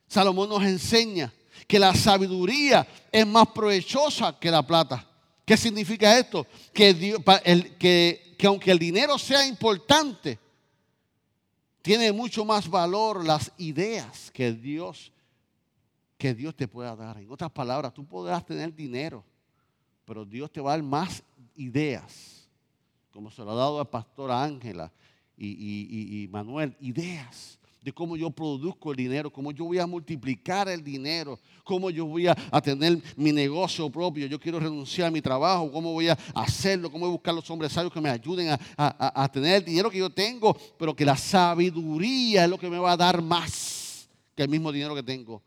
[0.06, 1.32] Salomón nos enseña
[1.66, 5.06] que la sabiduría es más provechosa que la plata.
[5.44, 6.46] ¿Qué significa esto?
[6.72, 10.38] Que, que, aunque el dinero sea importante,
[11.82, 15.12] tiene mucho más valor las ideas que Dios,
[16.18, 17.18] que Dios te pueda dar.
[17.18, 19.24] En otras palabras, tú podrás tener dinero,
[20.04, 21.22] pero Dios te va a dar más
[21.54, 22.48] ideas,
[23.12, 24.92] como se lo ha dado al pastor Ángela
[25.36, 30.68] y, y Manuel, ideas de cómo yo produzco el dinero, cómo yo voy a multiplicar
[30.68, 35.22] el dinero, cómo yo voy a, tener mi negocio propio, yo quiero renunciar a mi
[35.22, 38.58] trabajo, cómo voy a hacerlo, cómo voy a buscar los hombres sabios que me ayuden
[38.76, 42.76] a, tener el dinero que yo tengo, pero que la sabiduría es lo que me
[42.76, 45.40] va a dar más que el mismo dinero que tengo.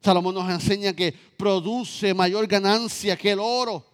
[0.00, 3.84] Salomón nos enseña que produce mayor ganancia que el oro.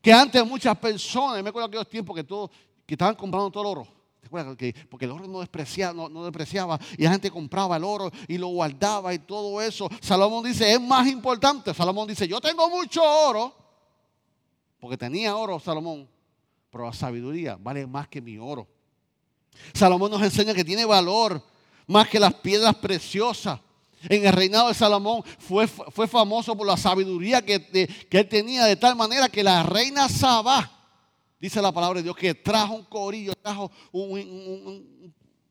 [0.00, 2.52] Que antes muchas personas, me acuerdo aquellos tiempos que, todos,
[2.86, 7.76] que estaban comprando todo el oro porque el oro no despreciaba, y la gente compraba
[7.76, 9.88] el oro y lo guardaba y todo eso.
[10.00, 11.74] Salomón dice, es más importante.
[11.74, 13.54] Salomón dice, yo tengo mucho oro,
[14.78, 16.08] porque tenía oro Salomón,
[16.70, 18.68] pero la sabiduría vale más que mi oro.
[19.74, 21.42] Salomón nos enseña que tiene valor
[21.86, 23.60] más que las piedras preciosas.
[24.08, 27.66] En el reinado de Salomón fue, fue famoso por la sabiduría que,
[28.08, 30.79] que él tenía de tal manera que la reina Sabá,
[31.40, 33.70] Dice la palabra de Dios que trajo un corillo, trajo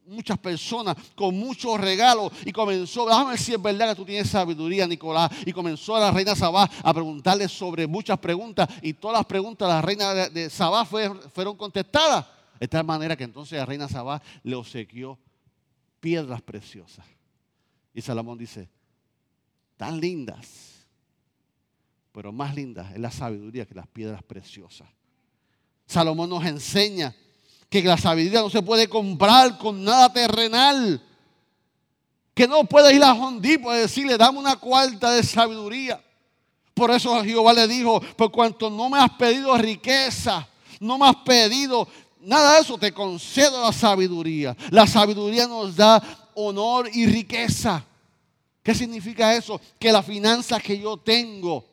[0.06, 4.86] muchas personas con muchos regalos y comenzó, déjame si es verdad que tú tienes sabiduría,
[4.86, 5.32] Nicolás.
[5.48, 9.68] Y comenzó a la reina Sabá a preguntarle sobre muchas preguntas y todas las preguntas
[9.68, 12.26] de la reina de, Sabá fueron contestadas.
[12.60, 15.18] De tal manera que entonces la reina Sabá le obsequió
[16.00, 17.06] piedras preciosas.
[17.96, 18.70] Y Salomón dice,
[19.76, 20.86] tan lindas,
[22.12, 24.88] pero más lindas es la sabiduría que las piedras preciosas.
[25.90, 27.16] Salomón nos enseña
[27.68, 31.02] que la sabiduría no se puede comprar con nada terrenal.
[32.36, 36.00] Que no puede ir a Hondipo y decirle, dame una cuarta de sabiduría.
[36.76, 40.48] Por eso Jehová le dijo, por cuanto no me has pedido riqueza,
[40.80, 41.88] no me has pedido
[42.22, 44.56] nada de eso, te concedo la sabiduría.
[44.70, 47.84] La sabiduría nos da honor y riqueza.
[48.62, 49.60] ¿Qué significa eso?
[49.80, 51.66] Que las finanzas que yo tengo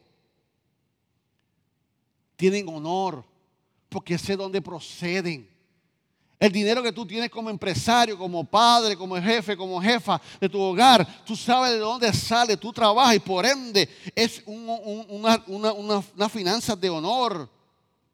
[2.36, 3.35] tienen honor
[3.88, 5.56] porque sé dónde proceden.
[6.38, 10.60] El dinero que tú tienes como empresario, como padre, como jefe, como jefa de tu
[10.60, 16.76] hogar, tú sabes de dónde sale, tú trabajas y por ende es una, una, finanza
[16.76, 17.50] de honor.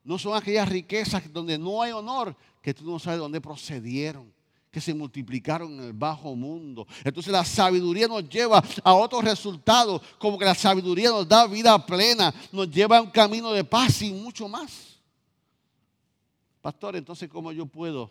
[0.04, 4.32] No son aquellas riquezas donde no hay honor que tú no sabes de dónde procedieron,
[4.70, 6.86] que se multiplicaron en el bajo mundo.
[7.02, 11.76] Entonces la sabiduría nos lleva a otros resultados, como que la sabiduría nos da vida
[11.84, 14.91] plena, nos lleva a un camino de paz y mucho más.
[16.62, 18.10] Pastor, entonces, ¿cómo yo puedo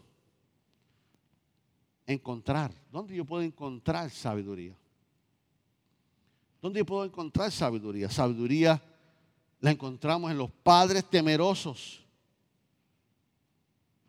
[2.06, 2.74] encontrar?
[2.92, 4.76] ¿Dónde yo puedo encontrar sabiduría?
[6.62, 8.10] ¿Dónde yo puedo encontrar sabiduría?
[8.10, 8.84] Sabiduría
[9.62, 12.04] la encontramos en los padres temerosos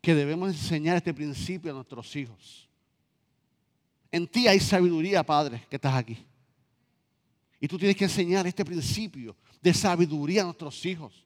[0.01, 2.67] que debemos enseñar este principio a nuestros hijos.
[4.11, 6.17] En ti hay sabiduría, Padre, que estás aquí.
[7.61, 11.25] Y tú tienes que enseñar este principio de sabiduría a nuestros hijos.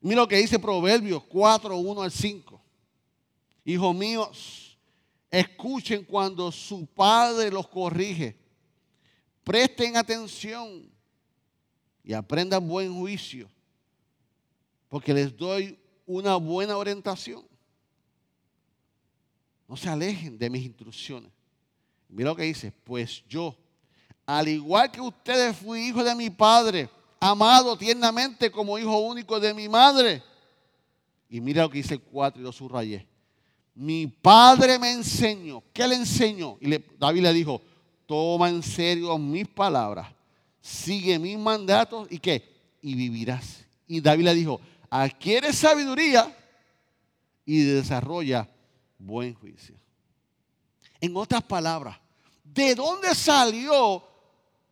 [0.00, 2.60] Mira lo que dice Proverbios 4, 1 al 5.
[3.64, 4.78] Hijos míos,
[5.30, 8.36] escuchen cuando su padre los corrige.
[9.44, 10.90] Presten atención
[12.04, 13.50] y aprendan buen juicio,
[14.88, 17.46] porque les doy una buena orientación.
[19.66, 21.30] No se alejen de mis instrucciones.
[22.08, 23.54] Mira lo que dice, pues yo,
[24.24, 26.88] al igual que ustedes fui hijo de mi padre,
[27.20, 30.22] amado tiernamente como hijo único de mi madre.
[31.28, 33.06] Y mira lo que dice el 4 y lo subrayé.
[33.74, 35.62] Mi padre me enseñó.
[35.72, 36.56] ¿Qué le enseñó?
[36.60, 37.62] Y David le dijo,
[38.06, 40.08] toma en serio mis palabras,
[40.60, 42.42] sigue mis mandatos y qué?
[42.80, 43.64] Y vivirás.
[43.86, 46.34] Y David le dijo, adquiere sabiduría
[47.44, 48.48] y desarrolla
[48.98, 49.74] buen juicio.
[51.00, 51.98] En otras palabras,
[52.42, 54.02] ¿de dónde salió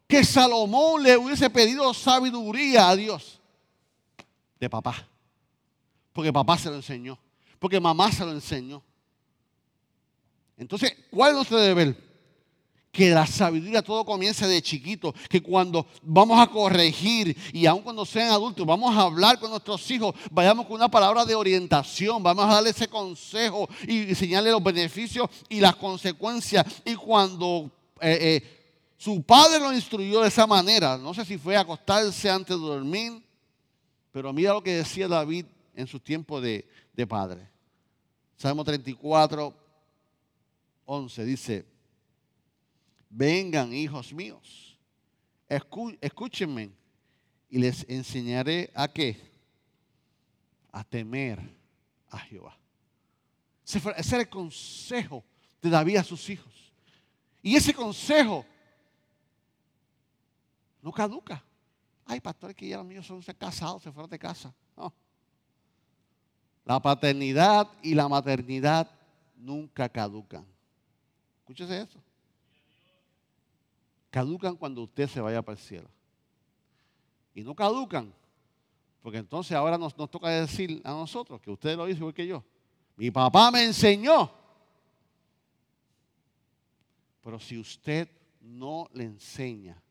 [0.06, 3.40] que Salomón le hubiese pedido sabiduría a Dios?
[4.58, 5.06] De papá.
[6.12, 7.18] Porque papá se lo enseñó.
[7.58, 8.82] Porque mamá se lo enseñó.
[10.56, 12.06] Entonces, ¿cuál es nuestro deber?
[12.96, 18.06] que la sabiduría todo comienza de chiquito, que cuando vamos a corregir y aun cuando
[18.06, 22.46] sean adultos, vamos a hablar con nuestros hijos, vayamos con una palabra de orientación, vamos
[22.46, 26.64] a darle ese consejo y enseñarle los beneficios y las consecuencias.
[26.86, 28.55] Y cuando eh, eh,
[28.96, 33.22] su padre lo instruyó de esa manera, no sé si fue acostarse antes de dormir,
[34.10, 37.48] pero mira lo que decía David en su tiempo de, de padre.
[38.36, 39.54] Salmo 34,
[40.86, 41.66] 11 dice,
[43.10, 44.78] vengan hijos míos,
[46.00, 46.70] escúchenme
[47.50, 49.20] y les enseñaré a qué?
[50.72, 51.38] A temer
[52.08, 52.58] a Jehová.
[53.64, 53.78] Ese
[54.14, 55.24] era el consejo
[55.60, 56.54] de David a sus hijos.
[57.42, 58.44] Y ese consejo
[60.86, 61.42] no caduca.
[62.04, 64.54] Ay, pastores que ya los míos son casados, se fueron de casa.
[64.76, 64.94] No.
[66.64, 68.88] La paternidad y la maternidad
[69.36, 70.46] nunca caducan.
[71.40, 72.00] Escúchese eso
[74.10, 75.90] caducan cuando usted se vaya para el cielo.
[77.34, 78.14] Y no caducan,
[79.02, 82.42] porque entonces ahora nos, toca decir a nosotros que usted lo hizo igual que yo.
[82.96, 84.30] Mi papá me enseñó.
[87.22, 88.08] Pero si usted
[88.40, 89.82] no le enseña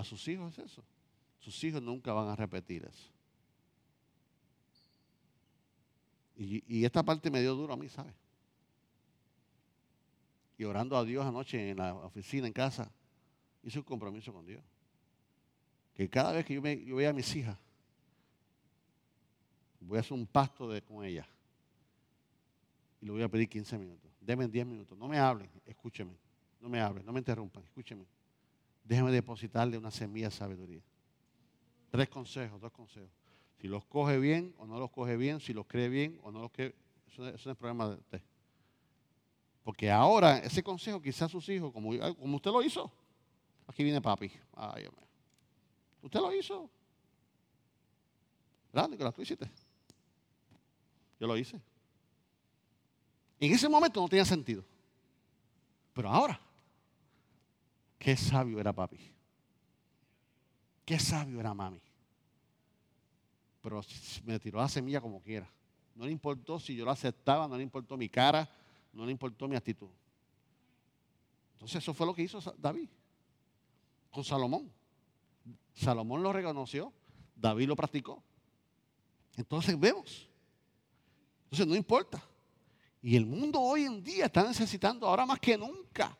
[0.00, 0.82] a sus hijos eso,
[1.38, 3.10] sus hijos nunca van a repetir eso.
[6.36, 8.14] Y, esta parte me dio duro a mí, ¿sabe?
[10.56, 12.90] Y orando a Dios anoche en la oficina, en casa,
[13.62, 14.62] hice un compromiso con Dios.
[15.94, 17.58] Que cada vez que yo, me, vea a mis hijas,
[19.80, 21.26] voy a hacer un pasto con ellas.
[23.02, 24.10] Y le voy a pedir 15 minutos.
[24.18, 24.96] Denme 10 minutos.
[24.96, 26.16] No me hablen, escúcheme.
[26.58, 28.06] No me hablen, no me interrumpan, escúcheme.
[28.90, 30.82] Déjenme depositarle una semilla de sabiduría.
[31.92, 33.08] Tres consejos, dos consejos.
[33.60, 36.40] Si los coge bien o no los coge bien, si los cree bien o no
[36.40, 36.74] los cree,
[37.06, 38.20] eso, no es problema de usted.
[39.62, 42.92] Porque ahora ese consejo quizás sus hijos, como, usted lo hizo,
[43.68, 44.32] Aquí viene papi.
[44.56, 44.88] Ay,
[46.02, 46.68] ¿Usted lo hizo?
[48.72, 49.14] ¿Verdad, Nicolás?
[49.14, 49.48] ¿Tú hiciste?
[51.20, 51.60] Yo lo hice.
[53.38, 54.64] En ese momento no tenía sentido.
[55.94, 56.40] Pero ahora,
[58.00, 58.98] qué sabio era papi.
[60.84, 61.80] Qué sabio era mami.
[63.60, 63.82] Pero
[64.24, 65.48] me tiró la semilla como quiera.
[65.94, 68.50] No le importó si yo lo aceptaba, no le importó mi cara,
[68.92, 69.90] no le importó mi actitud.
[71.52, 72.88] Entonces eso fue lo que hizo David
[74.10, 74.72] con Salomón.
[75.74, 76.92] Salomón lo reconoció,
[77.36, 78.22] David lo practicó.
[79.36, 80.26] Entonces vemos.
[81.44, 82.24] Entonces no importa.
[83.02, 86.16] Y el mundo hoy en día está necesitando, ahora más que nunca,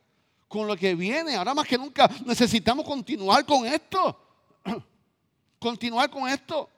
[0.50, 4.20] con lo que viene, ahora más que nunca necesitamos continuar con esto.
[5.58, 6.68] continuar con esto.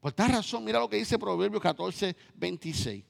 [0.00, 3.04] Por esta razón, mira lo que dice Proverbios 14, 26.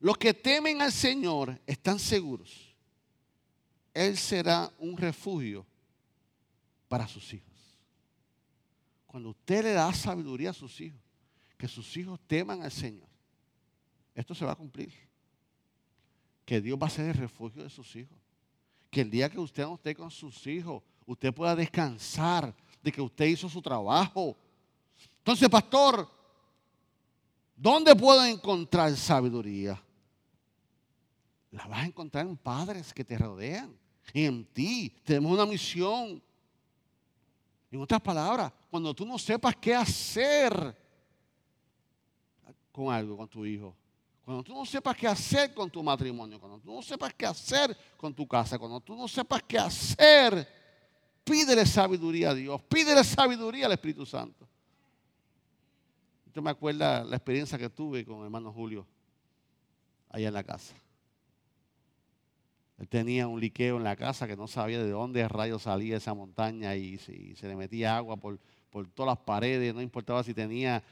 [0.00, 2.74] Los que temen al Señor están seguros
[3.94, 5.64] él será un refugio
[6.88, 7.54] para sus hijos.
[9.06, 11.00] Cuando usted le da sabiduría a sus hijos,
[11.56, 13.08] que sus hijos teman al Señor,
[14.12, 14.92] esto se va a cumplir.
[16.44, 18.18] Que Dios va a ser el refugio de sus hijos.
[18.90, 23.00] Que el día que usted no esté con sus hijos, usted pueda descansar de que
[23.00, 24.36] usted hizo su trabajo.
[25.18, 26.08] Entonces, pastor,
[27.56, 29.82] ¿dónde puedo encontrar sabiduría?
[31.50, 33.74] La vas a encontrar en padres que te rodean
[34.12, 34.94] en ti.
[35.04, 36.22] Tenemos una misión.
[37.70, 40.76] En otras palabras, cuando tú no sepas qué hacer
[42.70, 43.74] con algo, con tu hijo,
[44.24, 47.76] cuando tú no sepas qué hacer con tu matrimonio, cuando tú no sepas qué hacer
[47.96, 50.48] con tu casa, cuando tú no sepas qué hacer,
[51.22, 54.48] pídele sabiduría a Dios, pídele sabiduría al Espíritu Santo.
[56.32, 58.86] Yo me acuerdo la experiencia que tuve con el hermano Julio
[60.08, 60.74] allá en la casa.
[62.78, 66.14] Él tenía un liqueo en la casa que no sabía de dónde rayos salía esa
[66.14, 68.38] montaña y, se le metía agua por,
[68.70, 70.82] por, todas las paredes, no importaba si tenía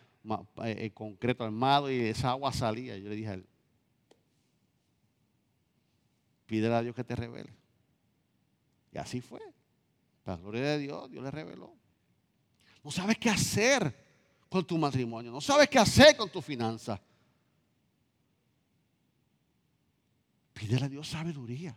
[0.64, 2.96] eh, concreto armado y esa agua salía.
[2.96, 3.46] Yo le dije a él,
[6.46, 7.52] pídele a Dios que te revele.
[8.92, 9.40] Y así fue.
[10.24, 11.74] La gloria de Dios, Dios le reveló.
[12.84, 13.94] No sabes qué hacer
[14.48, 17.00] con tu matrimonio, no sabes qué hacer con tu finanza.
[20.52, 21.76] Pídele a Dios sabiduría.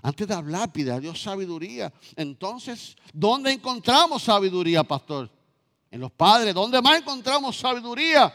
[0.00, 1.92] Antes de hablar, pide a Dios sabiduría.
[2.16, 5.30] Entonces, ¿dónde encontramos sabiduría, pastor?
[5.90, 6.54] En los padres.
[6.54, 8.34] ¿Dónde más encontramos sabiduría?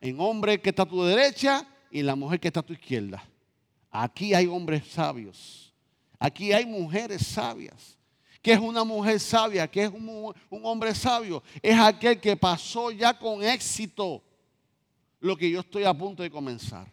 [0.00, 2.72] En hombre que está a tu derecha y en la mujer que está a tu
[2.72, 3.22] izquierda.
[3.90, 5.72] Aquí hay hombres sabios.
[6.18, 7.96] Aquí hay mujeres sabias.
[8.42, 9.66] ¿Qué es una mujer sabia?
[9.68, 11.42] ¿Qué es un, hombre sabio?
[11.60, 14.22] Es aquel que pasó ya con éxito
[15.20, 16.86] lo que yo estoy a punto de comenzar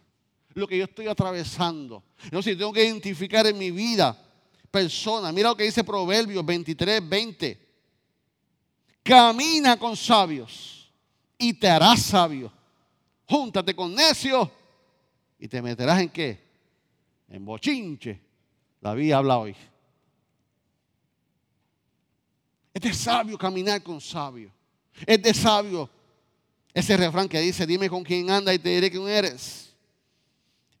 [0.54, 2.02] lo que yo estoy atravesando.
[2.24, 4.16] Entonces tengo que identificar en mi vida
[4.70, 5.32] persona.
[5.32, 7.63] Mira lo que dice Proverbios 23, 20.
[9.04, 10.90] Camina con sabios
[11.36, 12.50] y te harás sabio.
[13.28, 14.48] Júntate con necios
[15.38, 16.40] y te meterás en qué?
[17.28, 18.18] En bochinche.
[18.80, 19.54] David habla hoy.
[22.72, 24.50] Es de sabio caminar con sabios.
[25.06, 25.90] Es de sabio
[26.72, 29.63] ese refrán que dice, dime con quién anda y te diré quién eres.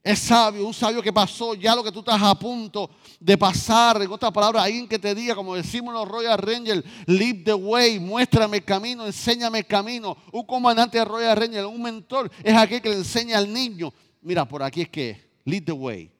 [0.04, 4.02] Es sabio, un sabio que pasó ya lo que tú estás a punto de pasar.
[4.02, 7.98] En otras palabras, alguien que te diga, como decimos los Royal Rangers, lead the way,
[7.98, 10.14] muéstrame el camino, enséñame el camino.
[10.30, 13.94] Un comandante de Royal Rangers, un mentor, es aquel que le enseña al niño.
[14.20, 16.12] Mira, por aquí es que, lead the way.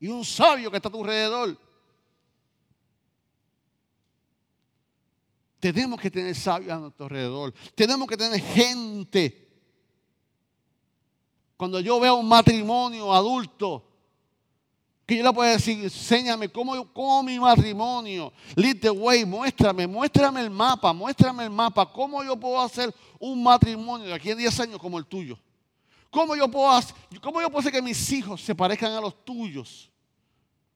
[0.00, 1.58] Y un sabio que está a tu alrededor.
[5.60, 7.52] Tenemos que tener sabios a nuestro alrededor.
[7.74, 9.45] Tenemos que tener gente
[11.56, 13.82] cuando yo veo un matrimonio adulto,
[15.06, 20.40] que yo le puedo decir, enséñame cómo, cómo mi matrimonio, lead the way, muéstrame, muéstrame
[20.40, 24.60] el mapa, muéstrame el mapa, cómo yo puedo hacer un matrimonio de aquí en 10
[24.60, 25.38] años como el tuyo.
[26.10, 29.24] ¿Cómo yo, puedo hacer, ¿Cómo yo puedo hacer que mis hijos se parezcan a los
[29.24, 29.90] tuyos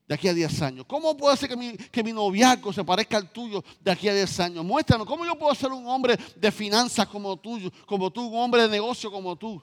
[0.07, 0.87] de aquí a 10 años?
[0.87, 4.41] ¿Cómo puedo hacer que mi, que noviazgo se parezca al tuyo de aquí a 10
[4.41, 4.65] años?
[4.65, 8.63] Muéstrame, ¿cómo yo puedo ser un hombre de finanzas como tuyo, como tú, un hombre
[8.63, 9.61] de negocio como tú?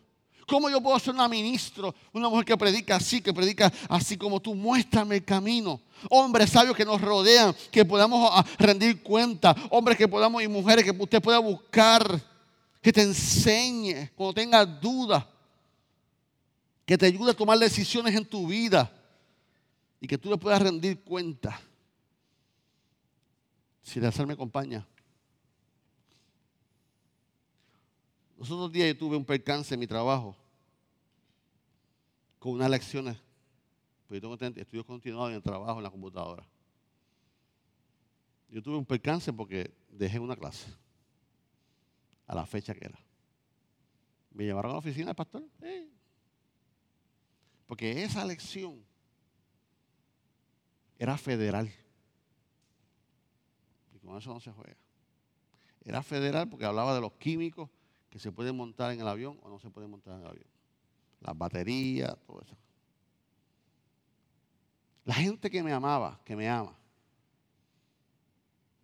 [0.47, 4.39] ¿Cómo yo puedo ser una ministro, una mujer que predica así, que predica así como
[4.39, 4.55] tú?
[4.55, 5.81] Muéstrame el camino.
[6.09, 9.53] Hombres sabios que nos rodean, que podamos ah, rendir cuenta.
[9.69, 12.21] Hombres que podamos y mujeres que usted pueda buscar,
[12.81, 15.25] que te enseñe cuando tengas dudas,
[16.85, 18.89] que te ayude a tomar decisiones en tu vida
[19.99, 21.59] y que tú le puedas rendir cuenta.
[23.83, 24.87] Si de hacer me acompaña.
[28.37, 30.35] Los otros días yo tuve un percance en mi trabajo
[32.37, 33.17] con unas lecciones,
[34.07, 36.47] pues yo tengo estudios continuados en el trabajo en la computadora.
[38.49, 40.71] Yo tuve un percance porque dejé una clase
[42.27, 42.99] a la fecha que era.
[44.31, 45.43] Me llevaron a la oficina del pastor.
[47.65, 48.85] Porque esa lección
[50.99, 51.69] era federal.
[53.93, 54.77] Y con eso no se juega.
[55.83, 57.69] Era federal porque hablaba de los químicos
[58.09, 60.47] que se puede montar en el avión o no se puede montar en el avión.
[61.21, 62.55] Las baterías, todo eso.
[65.05, 66.77] La gente que me amaba, que me ama.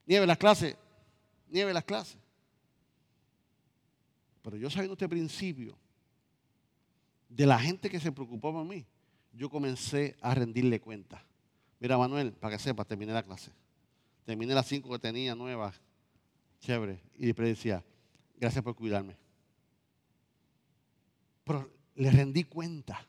[0.06, 0.76] Nieve las clases,
[1.50, 2.18] nieve las clases.
[4.42, 5.78] Pero yo sabiendo este principio
[7.30, 8.86] de la gente que se preocupó por mí,
[9.32, 11.24] yo comencé a rendirle cuenta.
[11.80, 13.52] Mira, Manuel, para que sepas, terminé la clase.
[14.26, 15.82] Terminé las cinco que tenía nuevas,
[16.60, 17.02] chévere.
[17.16, 17.84] Y después decía,
[18.44, 19.16] gracias por cuidarme.
[21.46, 23.08] Pero le rendí cuenta.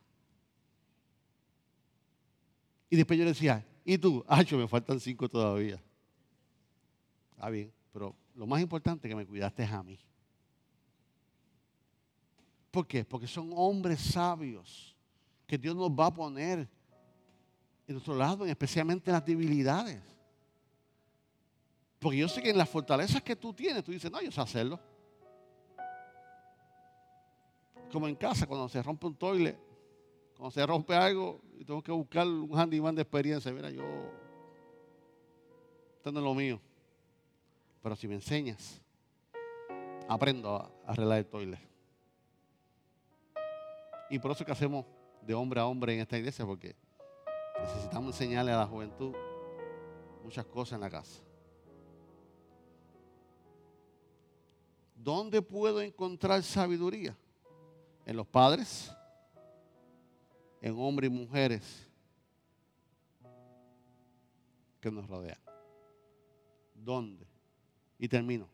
[2.89, 4.25] Y después yo le decía, ¿y tú?
[4.29, 5.83] Ah, me faltan cinco todavía.
[7.33, 9.99] Está bien, pero lo más importante es que me cuidaste a mí.
[12.71, 13.05] ¿Por qué?
[13.05, 14.95] Porque son hombres sabios
[15.49, 16.61] que Dios nos va a poner
[17.89, 20.01] en nuestro lado, especialmente en las debilidades.
[21.99, 24.41] Porque yo sé que en las fortalezas que tú tienes, tú dices, no, yo sé
[24.41, 24.94] hacerlo
[27.95, 29.57] como en casa, cuando se rompe un toilet,
[30.37, 33.53] cuando se rompe algo y tengo que buscar un handyman de experiencia.
[33.53, 33.85] Mira, yo,
[35.97, 36.61] esto no es lo mío.
[37.81, 38.83] Pero si me enseñas,
[40.09, 41.61] aprendo a, arreglar el toilet.
[44.11, 44.85] Y por eso es que hacemos
[45.23, 46.75] de hombre a hombre en esta iglesia, porque
[47.61, 49.15] necesitamos enseñarle a la juventud
[50.25, 51.23] muchas cosas en la casa.
[54.97, 57.17] ¿Dónde puedo encontrar sabiduría?
[58.07, 58.95] En los padres,
[60.61, 61.89] en hombres y mujeres
[64.81, 65.39] que nos rodean.
[66.75, 67.27] ¿Dónde?
[67.99, 68.49] Y termino.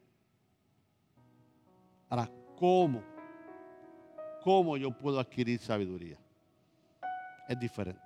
[2.08, 3.02] Ahora, ¿cómo?
[4.42, 6.18] ¿Cómo yo puedo adquirir sabiduría?
[7.48, 8.00] Es diferente.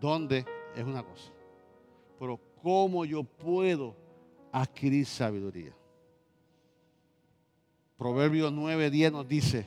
[0.00, 0.44] ¿Dónde?
[0.74, 1.32] Es una cosa.
[2.18, 3.96] Pero ¿cómo yo puedo
[4.52, 5.74] adquirir sabiduría?
[7.96, 9.66] Proverbios 9:10 nos dice,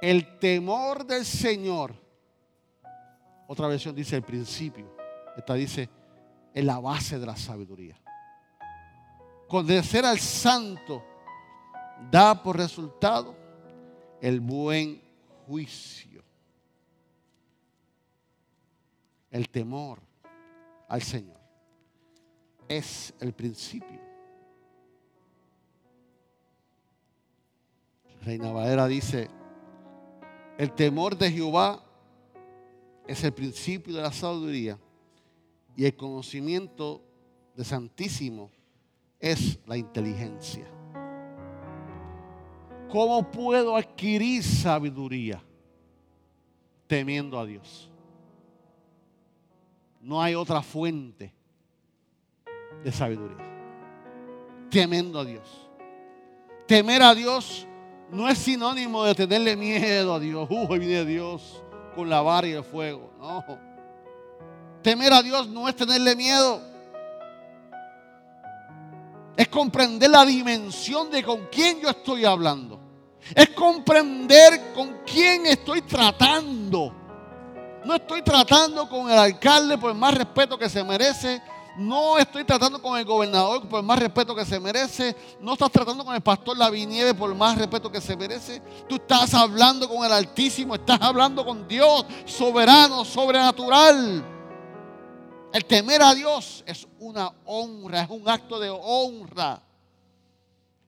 [0.00, 1.94] el temor del Señor,
[3.46, 4.94] otra versión dice el principio,
[5.36, 5.88] esta dice,
[6.52, 8.00] es la base de la sabiduría.
[9.48, 11.04] Conocer al santo
[12.10, 13.36] da por resultado
[14.20, 15.00] el buen
[15.46, 16.24] juicio.
[19.30, 20.00] El temor
[20.88, 21.36] al Señor
[22.68, 24.06] es el principio
[28.26, 29.30] Reina Valera dice,
[30.58, 31.82] el temor de Jehová
[33.06, 34.78] es el principio de la sabiduría
[35.76, 37.02] y el conocimiento
[37.54, 38.50] de Santísimo
[39.20, 40.66] es la inteligencia.
[42.90, 45.42] ¿Cómo puedo adquirir sabiduría?
[46.86, 47.90] Temiendo a Dios.
[50.00, 51.32] No hay otra fuente
[52.84, 53.44] de sabiduría.
[54.70, 55.68] Temiendo a Dios.
[56.66, 57.66] Temer a Dios
[58.10, 60.48] no es sinónimo de tenerle miedo a Dios.
[60.50, 61.62] Uy, viene Dios
[61.94, 63.10] con la vara y el fuego.
[63.18, 63.44] No.
[64.82, 66.60] Temer a Dios no es tenerle miedo.
[69.36, 72.80] Es comprender la dimensión de con quién yo estoy hablando.
[73.34, 76.92] Es comprender con quién estoy tratando.
[77.84, 81.42] No estoy tratando con el alcalde por el más respeto que se merece
[81.76, 85.14] no estoy tratando con el gobernador por más respeto que se merece.
[85.40, 88.60] No estás tratando con el pastor Lavinieve por más respeto que se merece.
[88.88, 90.74] Tú estás hablando con el Altísimo.
[90.74, 94.24] Estás hablando con Dios, soberano, sobrenatural.
[95.52, 99.62] El temer a Dios es una honra, es un acto de honra.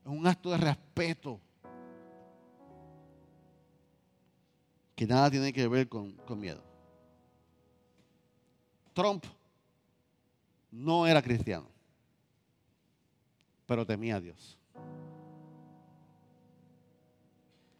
[0.04, 1.40] Es un acto de respeto.
[4.94, 6.62] Que nada tiene que ver con, con miedo.
[8.94, 9.24] Trump
[10.70, 11.68] no era cristiano,
[13.66, 14.58] pero temía a Dios.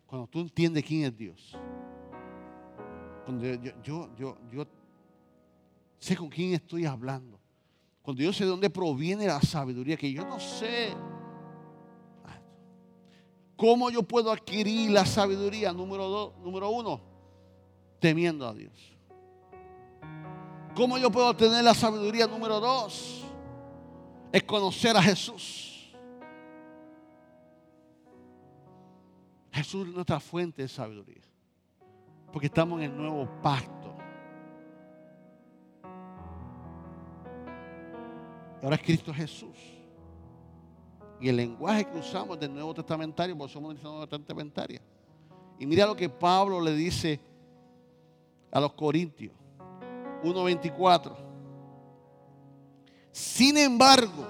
[0.06, 1.56] Cuando tú entiendes quién es Dios,
[3.24, 3.44] cuando
[3.82, 4.66] yo,
[5.98, 7.38] sé con quién estoy hablando,
[8.00, 10.94] cuando yo sé de dónde proviene la sabiduría, que yo no sé
[13.54, 17.00] cómo yo puedo adquirir la sabiduría, número dos, número uno,
[17.98, 18.97] temiendo a Dios.
[20.78, 23.24] ¿Cómo yo puedo tener la sabiduría número dos?
[24.30, 25.92] Es conocer a Jesús.
[29.50, 31.24] Jesús es nuestra fuente de sabiduría.
[32.32, 33.92] Porque estamos en el nuevo pacto.
[38.62, 39.56] Ahora es Cristo Jesús.
[41.20, 44.80] Y el lenguaje que usamos del Nuevo Testamentario, porque somos una Nueva Testamentaria.
[45.58, 47.18] Y mira lo que Pablo le dice
[48.52, 49.37] a los corintios.
[50.22, 51.16] 1.24.
[53.12, 54.26] Sin embargo,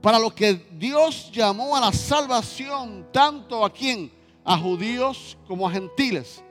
[0.00, 4.10] para los que Dios llamó a la salvación, tanto a quien,
[4.44, 6.42] a judíos como a gentiles.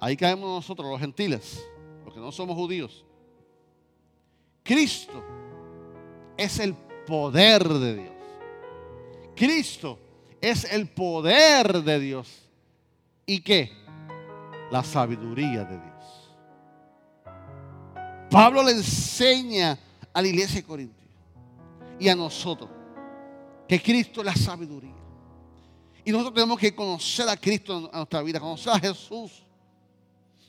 [0.00, 1.64] Ahí caemos nosotros, los gentiles,
[2.04, 3.04] los que no somos judíos.
[4.64, 5.22] Cristo
[6.36, 6.74] es el
[7.06, 8.14] poder de Dios.
[9.36, 9.98] Cristo
[10.40, 12.48] es el poder de Dios.
[13.26, 13.72] ¿Y qué?
[14.70, 15.89] La sabiduría de Dios.
[18.30, 19.78] Pablo le enseña
[20.12, 21.08] a la iglesia de Corintios
[21.98, 22.70] y a nosotros
[23.68, 24.94] que Cristo es la sabiduría.
[26.04, 29.42] Y nosotros tenemos que conocer a Cristo en nuestra vida, conocer a Jesús.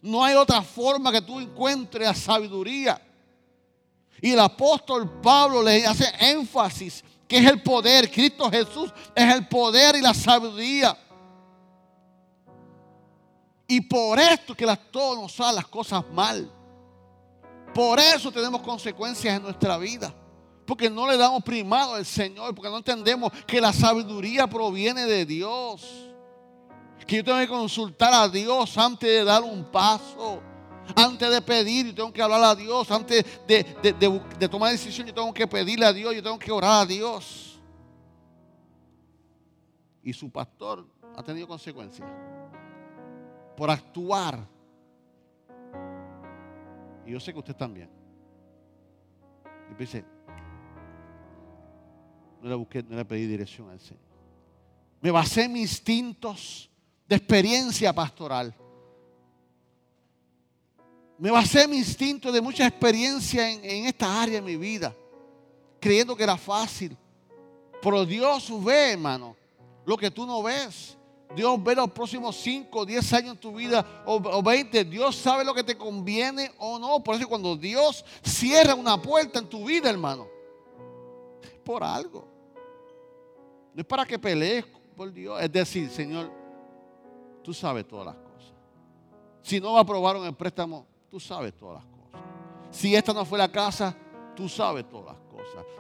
[0.01, 3.01] No hay otra forma que tú encuentres la sabiduría.
[4.21, 8.09] Y el apóstol Pablo le hace énfasis que es el poder.
[8.09, 10.97] Cristo Jesús es el poder y la sabiduría.
[13.67, 16.51] Y por esto que las, todos nos salen las cosas mal.
[17.73, 20.13] Por eso tenemos consecuencias en nuestra vida.
[20.65, 22.53] Porque no le damos primado al Señor.
[22.53, 26.09] Porque no entendemos que la sabiduría proviene de Dios.
[27.07, 30.41] Que yo tengo que consultar a Dios antes de dar un paso.
[30.95, 32.89] Antes de pedir, yo tengo que hablar a Dios.
[32.91, 33.63] Antes de,
[34.39, 36.13] de tomar decisión, yo tengo que pedirle a Dios.
[36.13, 37.59] Yo tengo que orar a Dios.
[40.03, 42.07] Y su pastor ha tenido consecuencias.
[43.55, 44.47] Por actuar
[47.11, 47.89] yo sé que usted también.
[49.71, 50.03] Y pensé,
[52.41, 54.03] no le busqué, no le pedí dirección al Señor.
[55.01, 56.69] Me basé en mis instintos
[57.07, 58.53] de experiencia pastoral.
[61.17, 64.95] Me basé en mi instinto de mucha experiencia en, en esta área de mi vida,
[65.79, 66.97] creyendo que era fácil.
[67.81, 69.35] Pero Dios ve, hermano,
[69.85, 70.97] lo que tú no ves.
[71.35, 74.83] Dios ve los próximos 5, 10 años en tu vida o, 20.
[74.85, 77.01] Dios sabe lo que te conviene o no.
[77.01, 80.27] Por eso cuando Dios cierra una puerta en tu vida, hermano,
[81.63, 82.27] por algo.
[83.73, 84.65] No es para que pelees
[84.95, 85.41] por Dios.
[85.41, 86.31] Es decir, Señor,
[87.43, 88.53] tú sabes todas las cosas.
[89.41, 92.21] Si no aprobaron el préstamo, tú sabes todas las cosas.
[92.71, 93.95] Si esta no fue la casa,
[94.35, 95.20] tú sabes todas las cosas.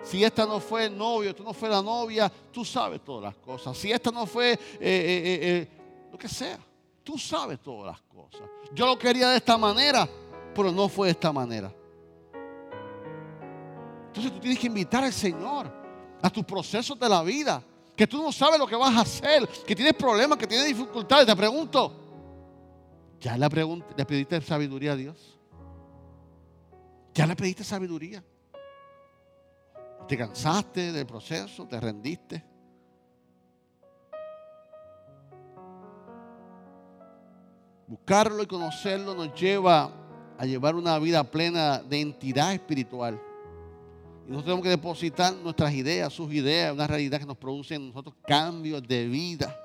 [0.03, 3.35] Si esta no fue el novio, tú no fue la novia, tú sabes todas las
[3.37, 3.77] cosas.
[3.77, 5.67] Si esta no fue eh, eh, eh,
[6.11, 6.59] lo que sea,
[7.03, 8.47] tú sabes todas las cosas.
[8.73, 10.07] Yo lo quería de esta manera,
[10.53, 11.73] pero no fue de esta manera.
[14.07, 15.71] Entonces tú tienes que invitar al Señor
[16.21, 17.63] a tus procesos de la vida.
[17.95, 21.25] Que tú no sabes lo que vas a hacer, que tienes problemas, que tienes dificultades.
[21.25, 21.93] Te pregunto,
[23.19, 23.47] ¿ya le,
[23.95, 25.37] le pediste sabiduría a Dios?
[27.13, 28.23] ¿Ya le pediste sabiduría?
[30.07, 31.67] ¿Te cansaste del proceso?
[31.67, 32.43] ¿Te rendiste?
[37.87, 39.91] Buscarlo y conocerlo nos lleva
[40.37, 43.21] a llevar una vida plena de entidad espiritual.
[44.25, 47.87] Y nosotros tenemos que depositar nuestras ideas, sus ideas, una realidad que nos produce en
[47.87, 49.55] nosotros cambios de vida.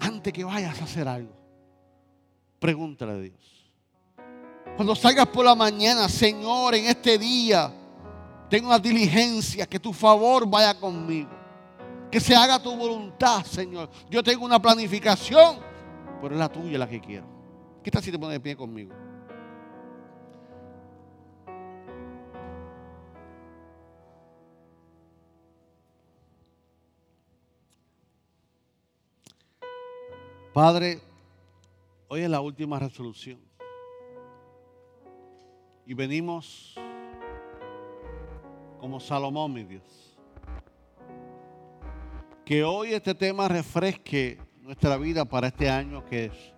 [0.00, 1.34] Antes que vayas a hacer algo,
[2.58, 3.67] pregúntale a Dios.
[4.78, 7.68] Cuando salgas por la mañana, Señor, en este día,
[8.48, 11.30] tengo una diligencia, que tu favor vaya conmigo.
[12.12, 13.90] Que se haga tu voluntad, Señor.
[14.08, 15.58] Yo tengo una planificación,
[16.22, 17.26] pero es la tuya la que quiero.
[17.82, 18.94] ¿Qué tal si te pones de pie conmigo?
[30.54, 31.00] Padre,
[32.06, 33.47] hoy es la última resolución.
[35.88, 36.74] Y venimos
[38.78, 40.18] como Salomón, mi Dios.
[42.44, 46.54] Que hoy este tema refresque nuestra vida para este año que es.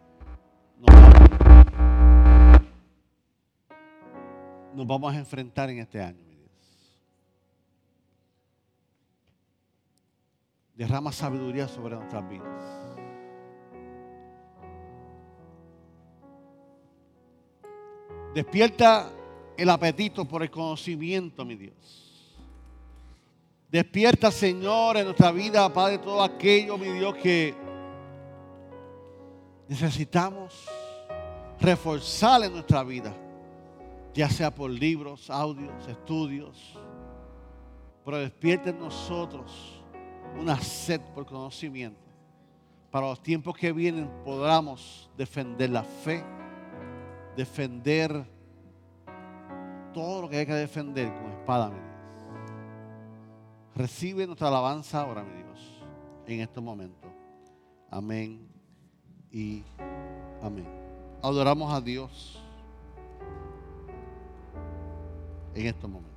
[4.75, 7.01] Nos vamos a enfrentar en este año, mi Dios.
[10.75, 12.81] Derrama sabiduría sobre nuestras vidas.
[18.35, 19.13] Despierta
[19.61, 21.75] el apetito por el conocimiento, mi Dios.
[23.71, 27.55] Despierta, Señor, en nuestra vida, Padre, todo aquello, mi Dios, que
[29.69, 30.67] necesitamos
[31.61, 33.15] reforzar en nuestra vida,
[34.15, 36.79] ya sea por libros, audios, estudios,
[38.03, 39.83] pero despierta en nosotros
[40.41, 42.01] una sed por conocimiento.
[42.91, 46.25] Para los tiempos que vienen podamos defender la fe,
[47.37, 48.40] defender
[49.93, 51.91] todo lo que hay que defender con espada, mi Dios.
[53.75, 55.83] Recibe nuestra alabanza ahora, mi Dios,
[56.27, 57.09] en este momento.
[57.91, 58.47] Amén
[59.33, 59.63] y
[60.43, 60.67] amén.
[61.23, 62.41] Adoramos a Dios
[65.55, 66.10] en este momento.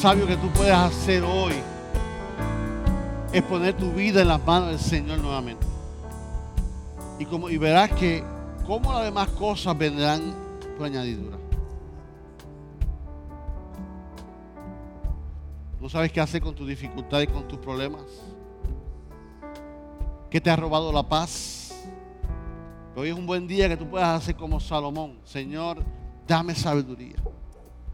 [0.00, 1.52] Sabio que tú puedes hacer hoy
[3.34, 5.66] es poner tu vida en las manos del Señor nuevamente.
[7.18, 8.24] Y, como, y verás que
[8.66, 10.34] como las demás cosas vendrán
[10.78, 11.36] por añadidura.
[15.78, 18.04] ¿No sabes qué hacer con tus dificultades con tus problemas?
[20.30, 21.74] ¿Qué te ha robado la paz?
[22.96, 25.18] Hoy es un buen día que tú puedas hacer como Salomón.
[25.24, 25.84] Señor,
[26.26, 27.16] dame sabiduría.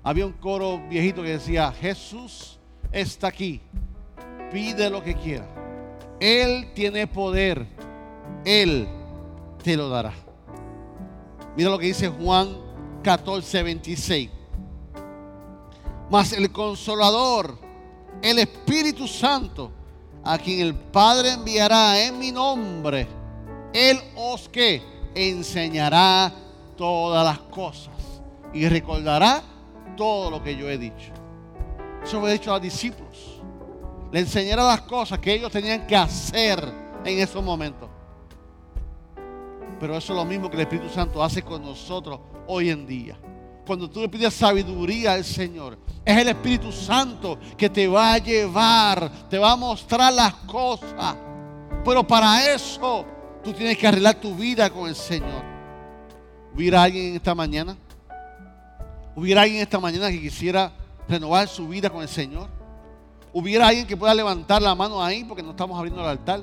[0.07, 2.61] Había un coro viejito que decía, Jesús
[2.93, 3.61] está aquí.
[4.53, 5.49] Pide lo que quiera.
[6.21, 7.67] Él tiene poder.
[8.45, 8.87] Él
[9.65, 10.13] te lo dará.
[11.57, 12.57] Mira lo que dice Juan
[13.03, 14.31] 14, 26.
[16.09, 17.59] Mas el consolador,
[18.23, 19.73] el Espíritu Santo,
[20.23, 23.09] a quien el Padre enviará en mi nombre,
[23.73, 24.81] Él os que
[25.17, 26.33] enseñará
[26.77, 28.23] todas las cosas
[28.55, 29.43] y recordará
[29.97, 31.13] todo lo que yo he dicho.
[32.03, 33.43] Eso lo he dicho a los discípulos.
[34.13, 36.63] Le enseñará las cosas que ellos tenían que hacer
[37.05, 37.89] en esos momentos.
[39.81, 43.19] Pero eso es lo mismo que el Espíritu Santo hace con nosotros hoy en día.
[43.67, 48.19] Cuando tú le pides sabiduría al Señor, es el Espíritu Santo que te va a
[48.19, 51.17] llevar, te va a mostrar las cosas.
[51.85, 53.05] Pero para eso
[53.43, 55.43] tú tienes que arreglar tu vida con el Señor.
[56.55, 57.77] ¿Hubiera alguien esta mañana?
[59.17, 60.71] ¿Hubiera alguien esta mañana que quisiera
[61.09, 62.51] renovar su vida con el Señor?
[63.33, 66.43] ¿Hubiera alguien que pueda levantar la mano ahí porque no estamos abriendo el altar?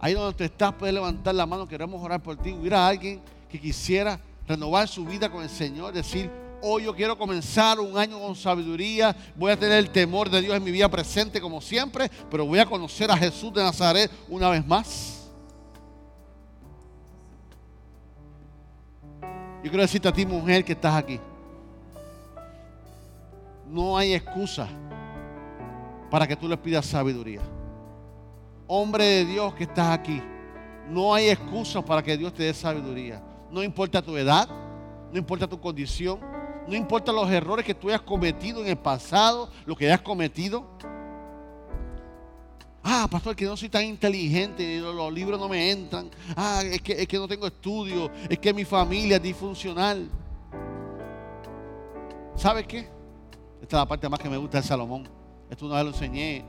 [0.00, 2.52] Ahí donde tú estás, puedes levantar la mano, queremos orar por ti.
[2.52, 5.92] ¿Hubiera alguien que quisiera renovar su vida con el Señor?
[5.92, 6.30] Decir,
[6.60, 9.14] Hoy yo quiero comenzar un año con sabiduría.
[9.36, 12.58] Voy a tener el temor de Dios en mi vida presente como siempre, pero voy
[12.58, 15.30] a conocer a Jesús de Nazaret una vez más.
[19.62, 21.20] Yo quiero decirte a ti, mujer, que estás aquí.
[23.68, 24.68] No hay excusa
[26.10, 27.42] para que tú le pidas sabiduría.
[28.66, 30.22] Hombre de Dios que estás aquí.
[30.88, 33.22] No hay excusa para que Dios te dé sabiduría.
[33.50, 34.48] No importa tu edad,
[35.12, 36.18] no importa tu condición,
[36.66, 40.66] no importa los errores que tú hayas cometido en el pasado, lo que hayas cometido.
[42.82, 46.10] Ah, pastor, que no soy tan inteligente, los libros no me entran.
[46.34, 50.08] Ah, es que, es que no tengo estudio, es que mi familia es disfuncional.
[52.34, 52.97] ¿Sabes qué?
[53.60, 55.08] Esta es la parte más que me gusta de Salomón.
[55.50, 56.44] Esto una vez lo enseñé,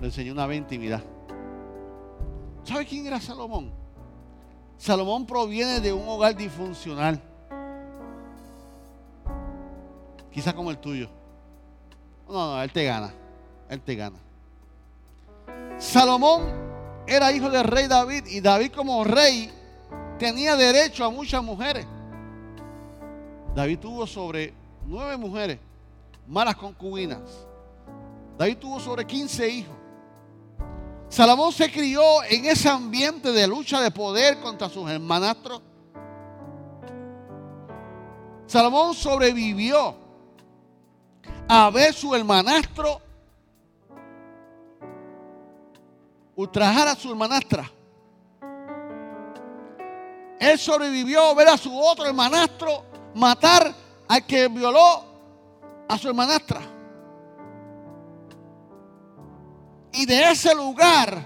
[0.00, 1.02] lo enseñé una vez intimidad.
[2.64, 3.70] ¿Sabes quién era Salomón?
[4.76, 7.20] Salomón proviene de un hogar disfuncional.
[10.30, 11.08] Quizás como el tuyo.
[12.28, 13.12] No, no, él te gana.
[13.68, 14.18] Él te gana.
[15.78, 16.42] Salomón
[17.06, 19.50] era hijo del rey David y David como rey
[20.18, 21.86] tenía derecho a muchas mujeres.
[23.54, 24.52] David tuvo sobre
[24.86, 25.58] nueve mujeres,
[26.26, 27.46] malas concubinas.
[28.38, 29.76] David tuvo sobre 15 hijos.
[31.08, 35.62] Salomón se crió en ese ambiente de lucha de poder contra sus hermanastros.
[38.46, 39.94] Salomón sobrevivió
[41.48, 43.00] a ver su hermanastro
[46.34, 47.70] ultrajar a su hermanastra.
[50.38, 53.72] Él sobrevivió a ver a su otro hermanastro matar
[54.06, 55.15] al que violó
[55.88, 56.60] a su hermanastra.
[59.92, 61.18] Y de ese lugar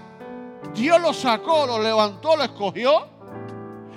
[0.73, 3.07] Dios lo sacó, lo levantó, lo escogió,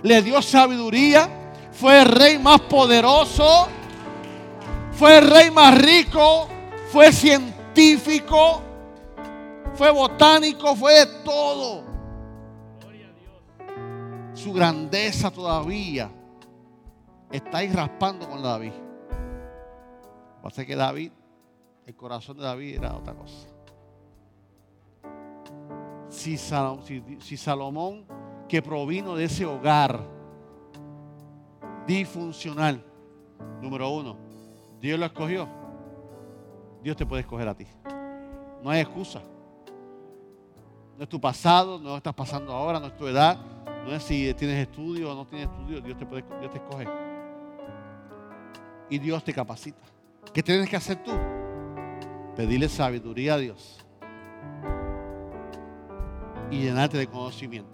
[0.02, 3.68] le dio sabiduría, fue el rey más poderoso
[4.94, 6.48] fue el rey más rico,
[6.90, 8.62] fue científico,
[9.74, 11.84] fue botánico, fue de todo.
[14.34, 16.10] Su grandeza todavía
[17.30, 18.72] está ahí raspando con David.
[20.44, 21.10] Pasa que David,
[21.86, 23.48] el corazón de David era otra cosa.
[26.10, 28.04] Si, si Salomón,
[28.46, 30.06] que provino de ese hogar
[31.86, 32.84] disfuncional,
[33.62, 34.18] número uno,
[34.82, 35.48] Dios lo escogió.
[36.82, 37.66] Dios te puede escoger a ti.
[38.62, 39.22] No hay excusa.
[40.98, 43.38] No es tu pasado, no estás pasando ahora, no es tu edad,
[43.86, 46.86] no es si tienes estudio o no tienes estudio, Dios te, puede, Dios te escoge.
[48.90, 49.93] Y Dios te capacita.
[50.32, 51.12] ¿Qué tienes que hacer tú?
[52.36, 53.78] Pedirle sabiduría a Dios.
[56.50, 57.70] Y llenarte de conocimiento.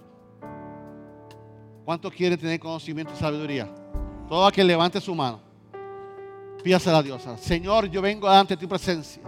[1.85, 3.67] ¿Cuántos quieren tener conocimiento y sabiduría?
[4.27, 5.41] Todo aquel levante su mano.
[6.63, 7.23] Pídasela a Dios.
[7.39, 9.21] Señor, yo vengo ante tu presencia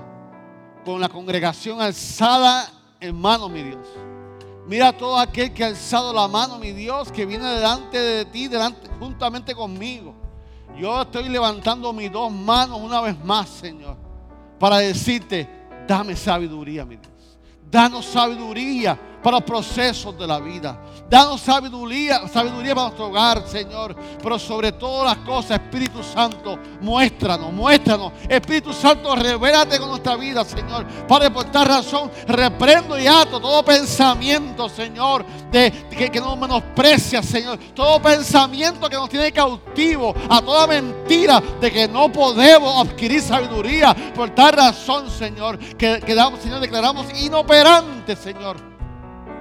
[0.86, 2.70] con la congregación alzada
[3.00, 3.88] en mano, mi Dios.
[4.68, 8.48] Mira todo aquel que ha alzado la mano, mi Dios, que viene delante de ti,
[8.48, 10.16] delante, juntamente conmigo.
[10.78, 13.96] Yo estoy levantando mis dos manos una vez más, Señor,
[14.60, 15.48] para decirte,
[15.88, 17.40] dame sabiduría, mi Dios.
[17.70, 20.78] Danos sabiduría para los procesos de la vida.
[21.10, 23.96] Danos sabiduría, sabiduría para nuestro hogar, Señor.
[24.22, 28.12] Pero sobre todas las cosas, Espíritu Santo, muéstranos, muéstranos.
[28.28, 30.86] Espíritu Santo, revélate con nuestra vida, Señor.
[31.08, 37.24] Padre, por esta razón, reprendo y ato todo pensamiento, Señor, de, que, que nos menosprecia,
[37.24, 37.58] Señor.
[37.74, 43.96] Todo pensamiento que nos tiene cautivo a toda mentira de que no podemos adquirir sabiduría.
[44.14, 48.73] Por tal razón, Señor, que, quedamos, Señor, declaramos inoperantes, Señor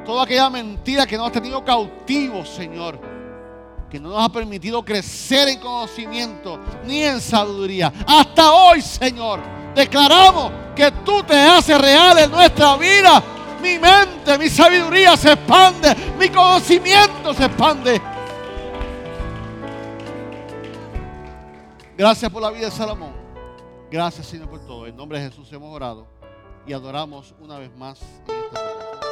[0.05, 2.99] toda aquella mentira que nos ha tenido cautivos, Señor.
[3.91, 7.93] Que no nos ha permitido crecer en conocimiento ni en sabiduría.
[8.07, 9.41] Hasta hoy, Señor,
[9.75, 13.23] declaramos que tú te haces real en nuestra vida.
[13.61, 18.03] Mi mente, mi sabiduría se expande, mi conocimiento se expande.
[21.97, 23.13] Gracias por la vida de Salomón.
[23.91, 24.87] Gracias, Señor, por todo.
[24.87, 26.07] En nombre de Jesús hemos orado
[26.67, 29.12] y adoramos una vez más en